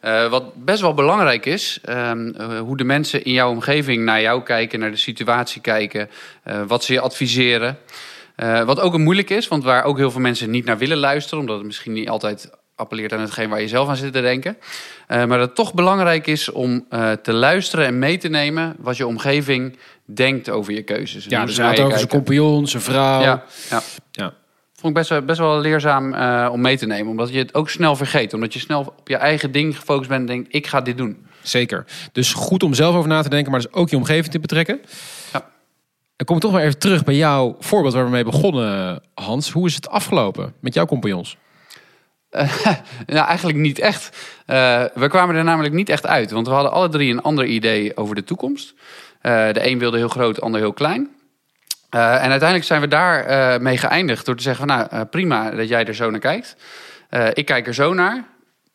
Eh, 0.00 0.30
wat 0.30 0.64
best 0.64 0.80
wel 0.80 0.94
belangrijk 0.94 1.46
is, 1.46 1.78
ehm, 1.84 2.28
eh, 2.28 2.58
hoe 2.58 2.76
de 2.76 2.84
mensen 2.84 3.24
in 3.24 3.32
jouw 3.32 3.50
omgeving 3.50 4.04
naar 4.04 4.20
jou 4.20 4.42
kijken, 4.42 4.78
naar 4.78 4.90
de 4.90 4.96
situatie 4.96 5.60
kijken, 5.60 6.10
wat 6.66 6.84
ze 6.84 6.92
je 6.92 7.00
adviseren. 7.00 7.78
Wat 8.64 8.80
ook 8.80 8.94
een 8.94 9.02
moeilijk 9.02 9.30
is, 9.30 9.48
want 9.48 9.64
waar 9.64 9.84
ook 9.84 9.96
heel 9.96 10.10
veel 10.10 10.20
mensen 10.20 10.50
niet 10.50 10.64
naar 10.64 10.78
willen 10.78 10.96
luisteren, 10.96 11.38
omdat 11.38 11.56
het 11.56 11.66
misschien 11.66 11.92
niet 11.92 12.08
altijd 12.08 12.50
appelleert 12.74 13.12
aan 13.12 13.20
hetgeen 13.20 13.48
waar 13.48 13.60
je 13.60 13.68
zelf 13.68 13.88
aan 13.88 13.96
zit 13.96 14.12
te 14.12 14.20
denken. 14.20 14.56
Maar 15.08 15.28
dat 15.28 15.40
het 15.40 15.54
toch 15.54 15.74
belangrijk 15.74 16.26
is 16.26 16.50
om 16.50 16.86
te 17.22 17.32
luisteren 17.32 17.86
en 17.86 17.98
mee 17.98 18.18
te 18.18 18.28
nemen 18.28 18.76
wat 18.78 18.96
je 18.96 19.06
omgeving 19.06 19.78
denkt 20.14 20.50
over 20.50 20.72
je 20.72 20.82
keuzes. 20.82 21.24
Ja, 21.24 21.44
dus 21.44 21.56
hij 21.56 21.66
had 21.66 21.78
over 21.78 21.98
zijn 21.98 22.08
kijken. 22.08 22.24
compagnon, 22.24 22.66
zijn 22.66 22.82
vrouw. 22.82 23.20
Ja, 23.20 23.44
ja. 23.70 23.82
Ja. 24.10 24.34
Vond 24.74 24.86
ik 24.92 24.94
best, 24.94 25.08
wel- 25.10 25.22
best 25.22 25.38
wel 25.38 25.60
leerzaam 25.60 26.14
eh, 26.14 26.48
om 26.52 26.60
mee 26.60 26.76
te 26.78 26.86
nemen. 26.86 27.10
Omdat 27.10 27.32
je 27.32 27.38
het 27.38 27.54
ook 27.54 27.70
snel 27.70 27.96
vergeet. 27.96 28.34
Omdat 28.34 28.52
je 28.52 28.58
snel 28.58 28.80
op 28.98 29.08
je 29.08 29.16
eigen 29.16 29.52
ding 29.52 29.76
gefocust 29.76 30.08
bent 30.08 30.20
en 30.20 30.26
denkt, 30.26 30.54
ik 30.54 30.66
ga 30.66 30.80
dit 30.80 30.96
doen. 30.96 31.26
Zeker. 31.42 31.84
Dus 32.12 32.32
goed 32.32 32.62
om 32.62 32.74
zelf 32.74 32.94
over 32.94 33.08
na 33.08 33.22
te 33.22 33.28
denken, 33.28 33.50
maar 33.50 33.60
dus 33.60 33.72
ook 33.72 33.88
je 33.88 33.96
omgeving 33.96 34.32
te 34.32 34.38
betrekken. 34.40 34.80
Ja. 35.32 35.44
Dan 36.16 36.26
kom 36.26 36.36
ik 36.36 36.42
toch 36.42 36.52
maar 36.52 36.62
even 36.62 36.78
terug 36.78 37.04
bij 37.04 37.14
jouw 37.16 37.56
voorbeeld 37.60 37.94
waar 37.94 38.04
we 38.04 38.10
mee 38.10 38.24
begonnen, 38.24 39.02
Hans. 39.14 39.50
Hoe 39.50 39.66
is 39.66 39.74
het 39.74 39.88
afgelopen 39.88 40.54
met 40.60 40.74
jouw 40.74 40.86
compagnons? 40.86 41.36
Nou, 43.06 43.26
eigenlijk 43.26 43.58
niet 43.58 43.78
echt. 43.78 44.16
Eh, 44.46 44.84
we 44.94 45.08
kwamen 45.08 45.34
er 45.36 45.44
namelijk 45.44 45.74
niet 45.74 45.88
echt 45.88 46.06
uit. 46.06 46.30
Want 46.30 46.46
we 46.46 46.52
hadden 46.52 46.72
alle 46.72 46.88
drie 46.88 47.12
een 47.12 47.22
ander 47.22 47.44
idee 47.44 47.96
over 47.96 48.14
de 48.14 48.24
toekomst. 48.24 48.74
Eh, 49.20 49.52
de 49.52 49.66
een 49.70 49.78
wilde 49.78 49.96
heel 49.96 50.08
groot, 50.08 50.34
de 50.34 50.40
ander 50.40 50.60
heel 50.60 50.72
klein. 50.72 51.08
Eh, 51.90 52.00
en 52.00 52.30
uiteindelijk 52.30 52.64
zijn 52.64 52.80
we 52.80 52.88
daar 52.88 53.24
eh, 53.24 53.60
mee 53.60 53.76
geëindigd 53.78 54.26
door 54.26 54.36
te 54.36 54.42
zeggen 54.42 54.68
van... 54.68 54.76
nou, 54.76 55.04
prima 55.04 55.50
dat 55.50 55.68
jij 55.68 55.84
er 55.84 55.94
zo 55.94 56.10
naar 56.10 56.20
kijkt. 56.20 56.56
Ik 57.32 57.44
kijk 57.46 57.66
er 57.66 57.74
zo 57.74 57.94
naar. 57.94 58.24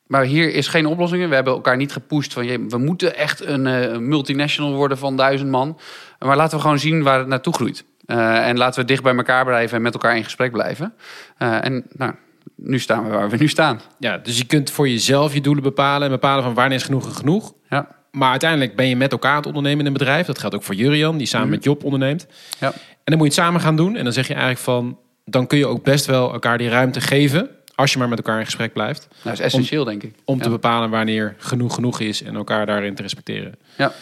Maar 0.08 0.24
hier 0.24 0.54
is 0.54 0.68
geen 0.68 0.86
oplossing. 0.86 1.28
We 1.30 1.36
hebben 1.36 1.54
elkaar 1.54 1.78
niet 1.78 1.92
gepusht 1.92 2.34
van... 2.34 2.46
je- 2.46 2.66
we 2.70 2.78
moeten 2.78 3.16
echt 3.16 3.46
een 3.46 4.08
multinational 4.08 4.74
worden 4.74 4.98
van 4.98 5.18
duizend 5.18 5.50
man. 5.50 5.80
Maar 6.20 6.36
laten 6.36 6.56
we 6.58 6.64
gewoon 6.64 6.80
zien 6.80 7.04
waar 7.04 7.20
het 7.20 7.28
naartoe 7.28 7.54
groeit. 7.54 7.84
En 8.06 8.58
laten 8.58 8.82
we 8.82 8.88
dicht 8.88 9.04
bij 9.04 9.16
elkaar 9.16 9.46
blijven 9.46 9.78
en 9.78 9.84
met 9.84 9.94
elkaar 9.94 10.16
in 10.18 10.24
gesprek 10.24 10.52
blijven. 10.52 10.94
En 11.38 11.86
nou, 11.92 12.14
nu 12.56 12.80
staan 12.80 13.04
we 13.04 13.10
waar 13.10 13.30
we 13.30 13.38
nu 13.38 13.48
staan. 13.48 13.82
Ja, 14.00 14.18
dus 14.18 14.38
je 14.38 14.46
kunt 14.46 14.72
voor 14.72 14.90
jezelf 14.90 15.34
je 15.34 15.42
doelen 15.42 15.64
bepalen 15.64 16.04
en 16.04 16.14
bepalen 16.14 16.44
van 16.44 16.54
wanneer 16.54 16.78
is 16.78 16.84
genoeg 16.84 17.18
genoeg. 17.18 17.54
Ja. 17.70 17.88
Maar 18.18 18.30
uiteindelijk 18.32 18.76
ben 18.76 18.88
je 18.88 18.96
met 18.96 19.12
elkaar 19.12 19.32
aan 19.32 19.38
het 19.38 19.46
ondernemen 19.46 19.80
in 19.80 19.86
een 19.86 19.94
bedrijf. 19.98 20.26
Dat 20.26 20.40
geldt 20.40 20.56
ook 20.56 20.64
voor 20.64 20.76
Jurian, 20.76 21.18
die 21.18 21.28
samen 21.28 21.50
met 21.50 21.64
Job 21.64 21.84
onderneemt. 21.84 22.28
Ja. 22.60 22.68
En 22.72 22.74
dan 23.04 23.18
moet 23.18 23.28
je 23.28 23.34
het 23.34 23.44
samen 23.44 23.62
gaan 23.62 23.76
doen. 23.76 23.96
En 23.96 24.04
dan 24.04 24.14
zeg 24.14 24.28
je 24.28 24.34
eigenlijk 24.34 24.64
van, 24.64 24.98
dan 25.26 25.48
kun 25.48 25.58
je 25.58 25.68
ook 25.68 25.84
best 25.84 26.06
wel 26.06 26.34
elkaar 26.34 26.58
die 26.58 26.70
ruimte 26.70 27.02
geven. 27.02 27.50
Als 27.76 27.92
je 27.94 27.98
maar 28.00 28.10
met 28.10 28.18
elkaar 28.18 28.40
in 28.40 28.46
gesprek 28.46 28.74
blijft. 28.74 29.08
Nou, 29.10 29.20
dat 29.24 29.34
is 29.34 29.40
essentieel, 29.40 29.84
denk 29.84 30.04
ik. 30.04 30.14
Om 30.26 30.38
Ja. 30.38 30.44
te 30.44 30.50
bepalen 30.50 30.90
wanneer 30.90 31.36
genoeg 31.38 31.74
genoeg 31.74 32.00
is 32.00 32.24
en 32.24 32.36
elkaar 32.36 32.66
daarin 32.66 32.96
te 32.96 33.02
respecteren. 33.02 33.56
Ja. 33.78 33.94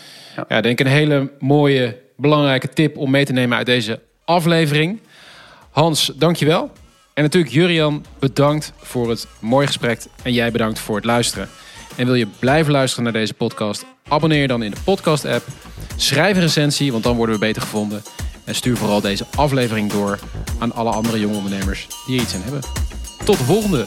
Ja, 0.47 0.57
ik 0.57 0.63
denk 0.63 0.79
een 0.79 0.87
hele 0.87 1.31
mooie, 1.39 1.97
belangrijke 2.17 2.69
tip 2.69 2.97
om 2.97 3.11
mee 3.11 3.25
te 3.25 3.33
nemen 3.33 3.57
uit 3.57 3.65
deze 3.65 3.99
aflevering. 4.25 4.99
Hans, 5.69 6.11
dankjewel. 6.15 6.71
En 7.13 7.23
natuurlijk 7.23 7.53
Jurian, 7.53 8.05
bedankt 8.19 8.73
voor 8.77 9.09
het 9.09 9.27
mooie 9.39 9.67
gesprek. 9.67 10.01
En 10.23 10.33
jij 10.33 10.51
bedankt 10.51 10.79
voor 10.79 10.95
het 10.95 11.05
luisteren. 11.05 11.49
En 11.95 12.05
wil 12.05 12.15
je 12.15 12.27
blijven 12.39 12.71
luisteren 12.71 13.03
naar 13.03 13.13
deze 13.13 13.33
podcast? 13.33 13.85
Abonneer 14.07 14.41
je 14.41 14.47
dan 14.47 14.63
in 14.63 14.71
de 14.71 14.81
podcast-app. 14.83 15.45
Schrijf 15.95 16.35
een 16.35 16.41
recensie, 16.41 16.91
want 16.91 17.03
dan 17.03 17.15
worden 17.15 17.35
we 17.35 17.41
beter 17.41 17.61
gevonden. 17.61 18.01
En 18.43 18.55
stuur 18.55 18.77
vooral 18.77 19.01
deze 19.01 19.25
aflevering 19.35 19.91
door 19.91 20.19
aan 20.59 20.73
alle 20.73 20.91
andere 20.91 21.19
jonge 21.19 21.35
ondernemers 21.35 21.87
die 22.05 22.15
er 22.15 22.21
iets 22.21 22.33
in 22.33 22.41
hebben. 22.41 22.61
Tot 23.25 23.37
de 23.37 23.43
volgende! 23.43 23.85